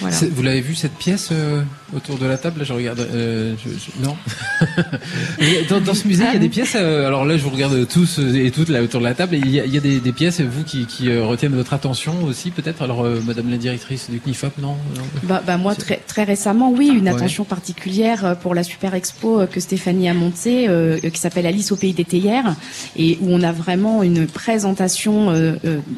Vous 0.00 0.42
l'avez 0.42 0.60
vu 0.60 0.74
cette 0.74 0.94
pièce 0.94 1.30
euh, 1.32 1.62
autour 1.94 2.18
de 2.18 2.26
la 2.26 2.36
table? 2.36 2.60
Là, 2.60 2.64
je 2.64 2.72
regarde. 2.72 3.00
Euh, 3.00 3.54
non. 4.00 4.16
dans, 5.80 5.94
ce 5.94 6.06
musée, 6.06 6.24
il 6.28 6.32
y 6.34 6.36
a 6.36 6.38
des 6.38 6.48
pièces. 6.48 6.74
Euh, 6.76 7.06
alors 7.06 7.24
là, 7.24 7.36
je 7.36 7.42
vous 7.42 7.50
regarde 7.50 7.86
tous 7.88 8.18
et 8.18 8.50
toutes 8.50 8.68
là 8.68 8.82
autour 8.82 9.00
de 9.00 9.06
la 9.06 9.14
table. 9.14 9.36
il 9.36 9.50
y 9.50 9.60
a, 9.60 9.80
des, 9.80 10.12
pièces, 10.12 10.40
vous 10.40 10.64
qui, 10.64 10.86
retiennent 11.18 11.54
votre 11.54 11.72
attention 11.72 12.24
aussi, 12.24 12.50
peut-être? 12.50 12.82
Alors, 12.82 13.04
Madame 13.24 13.50
la 13.50 13.56
directrice 13.56 14.10
du 14.10 14.20
CNIFOP, 14.20 14.58
non, 14.58 14.76
bah, 15.22 15.42
bah, 15.46 15.56
moi, 15.56 15.74
très, 15.74 15.96
très 15.96 16.24
récemment, 16.24 16.70
oui, 16.70 16.88
une 16.88 17.08
attention 17.08 17.44
particulière 17.44 18.36
pour 18.40 18.54
la 18.54 18.62
super 18.62 18.94
expo 18.94 19.46
que 19.46 19.60
Stéphanie 19.60 20.08
a 20.08 20.14
montée, 20.14 20.68
qui 21.12 21.20
s'appelle 21.28 21.46
Alice 21.46 21.72
au 21.72 21.76
pays 21.76 21.92
des 21.92 22.04
théières, 22.04 22.54
et 22.96 23.18
où 23.20 23.28
on 23.30 23.42
a 23.42 23.52
vraiment 23.52 24.02
une 24.02 24.26
présentation 24.26 25.32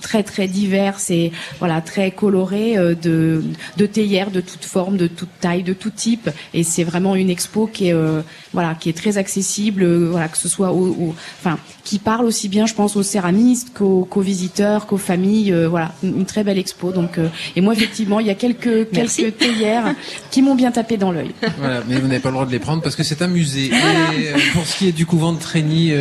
très 0.00 0.22
très 0.22 0.48
diverse 0.48 1.10
et 1.10 1.32
voilà 1.58 1.80
très 1.80 2.10
colorée 2.10 2.76
de 3.02 3.42
de 3.76 3.86
théières 3.86 4.30
de 4.30 4.40
toute 4.40 4.64
forme, 4.64 4.96
de 4.96 5.06
toute 5.06 5.28
taille, 5.40 5.62
de 5.62 5.72
tout 5.72 5.90
type. 5.90 6.30
Et 6.54 6.62
c'est 6.62 6.84
vraiment 6.84 7.14
une 7.14 7.30
expo 7.30 7.66
qui 7.66 7.88
est, 7.88 7.94
euh, 7.94 8.22
voilà, 8.52 8.74
qui 8.74 8.88
est 8.88 8.96
très 8.96 9.18
accessible, 9.18 9.82
euh, 9.82 10.08
voilà, 10.10 10.28
que 10.28 10.38
ce 10.38 10.48
soit 10.48 10.72
au, 10.72 11.14
enfin, 11.40 11.58
qui 11.84 11.98
parle 11.98 12.24
aussi 12.24 12.48
bien, 12.48 12.66
je 12.66 12.74
pense, 12.74 12.96
aux 12.96 13.02
céramistes 13.02 13.72
qu'aux, 13.74 14.06
visiteurs, 14.20 14.86
qu'aux 14.86 14.98
familles. 14.98 15.52
Euh, 15.52 15.68
voilà, 15.68 15.92
une, 16.02 16.26
très 16.26 16.44
belle 16.44 16.58
expo. 16.58 16.92
Donc, 16.92 17.18
et 17.56 17.60
moi, 17.60 17.72
effectivement, 17.72 18.20
il 18.20 18.26
y 18.26 18.30
a 18.30 18.34
quelques 18.34 18.90
quelques 18.90 19.36
théières 19.38 19.94
qui 20.30 20.42
m'ont 20.42 20.54
bien 20.54 20.70
tapé 20.70 20.96
dans 20.96 21.12
l'œil. 21.12 21.30
Voilà, 21.58 21.82
mais 21.88 21.98
vous 21.98 22.06
n'avez 22.06 22.20
pas 22.20 22.28
le 22.28 22.34
droit 22.34 22.46
de 22.46 22.52
les 22.52 22.58
prendre 22.58 22.82
parce 22.82 22.96
que 22.96 23.02
c'est 23.02 23.22
un 23.22 23.28
musée. 23.28 23.66
Et 23.66 24.52
pour 24.52 24.66
ce 24.66 24.76
qui 24.76 24.88
est 24.88 24.92
du 24.92 25.06
couvent 25.18 25.32
de 25.32 25.40
Trény, 25.40 25.92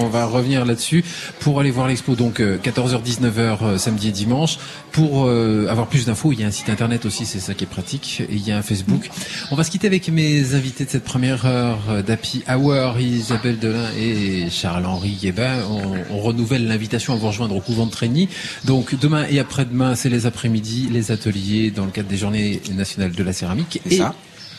on 0.00 0.08
va 0.08 0.24
revenir 0.24 0.64
là-dessus 0.64 1.04
pour 1.40 1.60
aller 1.60 1.70
voir 1.70 1.86
l'expo. 1.86 2.14
Donc 2.14 2.40
14h 2.40 3.02
19h 3.02 3.76
samedi 3.76 4.08
et 4.08 4.12
dimanche. 4.12 4.58
Pour 4.90 5.28
avoir 5.28 5.86
plus 5.86 6.06
d'infos, 6.06 6.32
il 6.32 6.40
y 6.40 6.44
a 6.44 6.46
un 6.46 6.50
site 6.50 6.70
internet 6.70 7.04
aussi 7.04 7.26
c'est 7.26 7.40
ça 7.40 7.52
qui 7.52 7.64
est 7.64 7.66
pratique. 7.66 8.22
Et 8.30 8.36
il 8.36 8.48
y 8.48 8.52
a 8.52 8.56
un 8.56 8.62
Facebook. 8.62 9.10
On 9.50 9.54
va 9.54 9.64
se 9.64 9.70
quitter 9.70 9.86
avec 9.86 10.08
mes 10.08 10.54
invités 10.54 10.86
de 10.86 10.90
cette 10.90 11.04
première 11.04 11.44
heure 11.44 12.02
d'Happy 12.06 12.42
Hour, 12.48 12.98
Isabelle 12.98 13.58
Delin 13.58 13.90
et 14.00 14.48
Charles-Henri 14.48 15.18
Guébin. 15.20 15.58
On, 16.10 16.20
renouvelle 16.24 16.66
l'invitation 16.66 17.12
à 17.12 17.16
vous 17.16 17.26
rejoindre 17.26 17.54
au 17.54 17.60
couvent 17.60 17.84
de 17.84 17.90
Trény. 17.90 18.30
Donc 18.64 18.98
demain 18.98 19.26
et 19.28 19.40
après-demain, 19.40 19.94
c'est 19.94 20.08
les 20.08 20.24
après-midi, 20.24 20.88
les 20.90 21.12
ateliers 21.12 21.70
dans 21.70 21.84
le 21.84 21.90
cadre 21.90 22.08
des 22.08 22.16
Journées 22.16 22.62
nationales 22.72 23.12
de 23.12 23.22
la 23.22 23.34
céramique. 23.34 23.82
Et 23.84 23.98
ça 23.98 24.14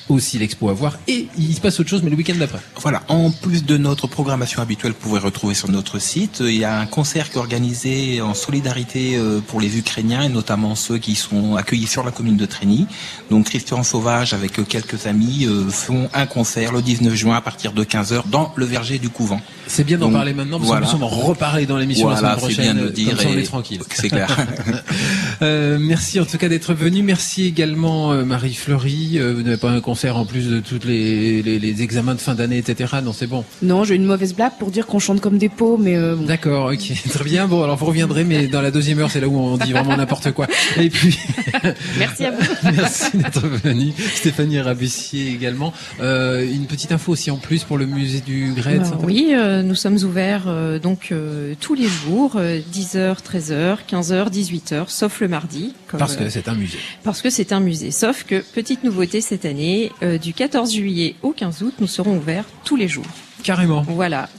aussi 0.09 0.37
l'expo 0.37 0.69
à 0.69 0.73
voir 0.73 0.97
et 1.07 1.27
il 1.37 1.53
se 1.53 1.61
passe 1.61 1.79
autre 1.79 1.89
chose 1.89 2.03
mais 2.03 2.09
le 2.09 2.15
week-end 2.15 2.35
d'après. 2.37 2.59
Voilà, 2.81 3.03
en 3.07 3.31
plus 3.31 3.65
de 3.65 3.77
notre 3.77 4.07
programmation 4.07 4.61
habituelle, 4.61 4.93
vous 4.93 5.09
pouvez 5.09 5.19
retrouver 5.19 5.55
sur 5.55 5.69
notre 5.69 5.99
site, 5.99 6.41
il 6.41 6.55
y 6.55 6.63
a 6.63 6.79
un 6.79 6.85
concert 6.85 7.29
qui 7.29 7.37
est 7.37 7.39
organisé 7.39 8.21
en 8.21 8.33
solidarité 8.33 9.15
euh, 9.17 9.39
pour 9.39 9.59
les 9.59 9.77
Ukrainiens 9.77 10.23
et 10.23 10.29
notamment 10.29 10.75
ceux 10.75 10.97
qui 10.97 11.15
sont 11.15 11.55
accueillis 11.55 11.87
sur 11.87 12.03
la 12.03 12.11
commune 12.11 12.37
de 12.37 12.45
Trény. 12.45 12.87
Donc 13.29 13.45
Christian 13.45 13.83
Sauvage 13.83 14.33
avec 14.33 14.65
quelques 14.67 15.07
amis 15.07 15.45
euh, 15.45 15.67
font 15.69 16.09
un 16.13 16.25
concert 16.25 16.71
le 16.71 16.81
19 16.81 17.13
juin 17.13 17.35
à 17.35 17.41
partir 17.41 17.73
de 17.73 17.83
15h 17.83 18.29
dans 18.29 18.53
le 18.55 18.65
verger 18.65 18.99
du 18.99 19.09
couvent. 19.09 19.41
C'est 19.67 19.83
bien 19.83 19.97
d'en 19.97 20.11
parler 20.11 20.33
maintenant 20.33 20.57
parce 20.57 20.67
voilà. 20.67 20.85
que 20.85 20.91
nous 20.91 20.99
sommes 20.99 21.07
reparler 21.07 21.65
dans 21.65 21.77
l'émission 21.77 22.09
la 22.09 22.17
semaine 22.17 22.35
prochaine. 22.35 22.73
Bien 22.73 22.83
de 22.85 22.89
dire 22.89 23.17
comme 23.17 23.31
on 23.31 23.37
est 23.37 23.43
tranquille. 23.43 23.81
C'est 23.89 24.09
clair. 24.09 24.35
euh, 25.41 25.77
merci 25.79 26.19
en 26.19 26.25
tout 26.25 26.37
cas 26.37 26.49
d'être 26.49 26.73
venu. 26.73 27.01
Merci 27.01 27.45
également 27.45 28.11
euh, 28.11 28.23
Marie 28.23 28.53
Fleury. 28.53 29.19
vous 29.19 29.41
n'avez 29.41 29.57
pas 29.57 29.71
un 29.71 29.81
concert 29.81 29.94
faire 29.95 30.17
en 30.17 30.25
plus 30.25 30.49
de 30.49 30.59
tous 30.59 30.85
les, 30.85 31.41
les, 31.41 31.81
examens 31.81 32.15
de 32.15 32.19
fin 32.19 32.35
d'année, 32.35 32.57
etc. 32.57 32.95
Non, 33.03 33.13
c'est 33.13 33.27
bon. 33.27 33.43
Non, 33.61 33.83
j'ai 33.83 33.95
une 33.95 34.05
mauvaise 34.05 34.33
blague 34.33 34.53
pour 34.59 34.71
dire 34.71 34.85
qu'on 34.87 34.99
chante 34.99 35.21
comme 35.21 35.37
des 35.37 35.49
pots, 35.49 35.77
mais. 35.77 35.95
Euh, 35.95 36.15
D'accord, 36.15 36.71
ok, 36.71 36.93
très 37.09 37.23
bien. 37.23 37.47
Bon, 37.47 37.63
alors 37.63 37.75
vous 37.77 37.85
reviendrez, 37.85 38.23
mais 38.23 38.47
dans 38.47 38.61
la 38.61 38.71
deuxième 38.71 38.99
heure, 38.99 39.11
c'est 39.11 39.19
là 39.19 39.27
où 39.27 39.37
on 39.37 39.57
dit 39.57 39.71
vraiment 39.71 39.97
n'importe 39.97 40.31
quoi. 40.31 40.47
Et 40.77 40.89
puis. 40.89 41.17
Merci 41.99 42.25
à 42.25 42.31
vous. 42.31 42.43
Merci 42.75 43.17
d'être 43.17 43.47
venu. 43.47 43.91
Stéphanie 44.13 44.59
Rabussier 44.59 45.29
également. 45.29 45.73
Euh, 46.01 46.45
une 46.49 46.65
petite 46.65 46.91
info 46.91 47.11
aussi 47.11 47.31
en 47.31 47.37
plus 47.37 47.63
pour 47.63 47.77
le 47.77 47.85
musée 47.85 48.21
du 48.21 48.53
Grès. 48.55 48.79
Bah 48.79 48.97
oui, 49.03 49.33
euh, 49.33 49.61
nous 49.61 49.75
sommes 49.75 49.97
ouverts 49.97 50.45
donc 50.81 51.13
tous 51.59 51.75
les 51.75 51.87
jours, 51.87 52.37
10h, 52.37 53.17
13h, 53.21 53.77
15h, 53.89 54.29
18h, 54.31 54.85
sauf 54.87 55.21
le 55.21 55.27
mardi. 55.27 55.73
Parce 55.97 56.15
que 56.15 56.29
c'est 56.29 56.47
un 56.47 56.55
musée. 56.55 56.79
Parce 57.03 57.21
que 57.21 57.29
c'est 57.29 57.53
un 57.53 57.59
musée. 57.59 57.91
Sauf 57.91 58.23
que 58.23 58.41
petite 58.53 58.83
nouveauté 58.83 59.21
cette 59.21 59.45
année, 59.45 59.84
euh, 60.03 60.17
du 60.17 60.33
14 60.33 60.73
juillet 60.73 61.15
au 61.21 61.31
15 61.31 61.63
août, 61.63 61.73
nous 61.79 61.87
serons 61.87 62.17
ouverts 62.17 62.45
tous 62.63 62.75
les 62.75 62.87
jours. 62.87 63.05
Carrément. 63.43 63.83
Voilà. 63.87 64.29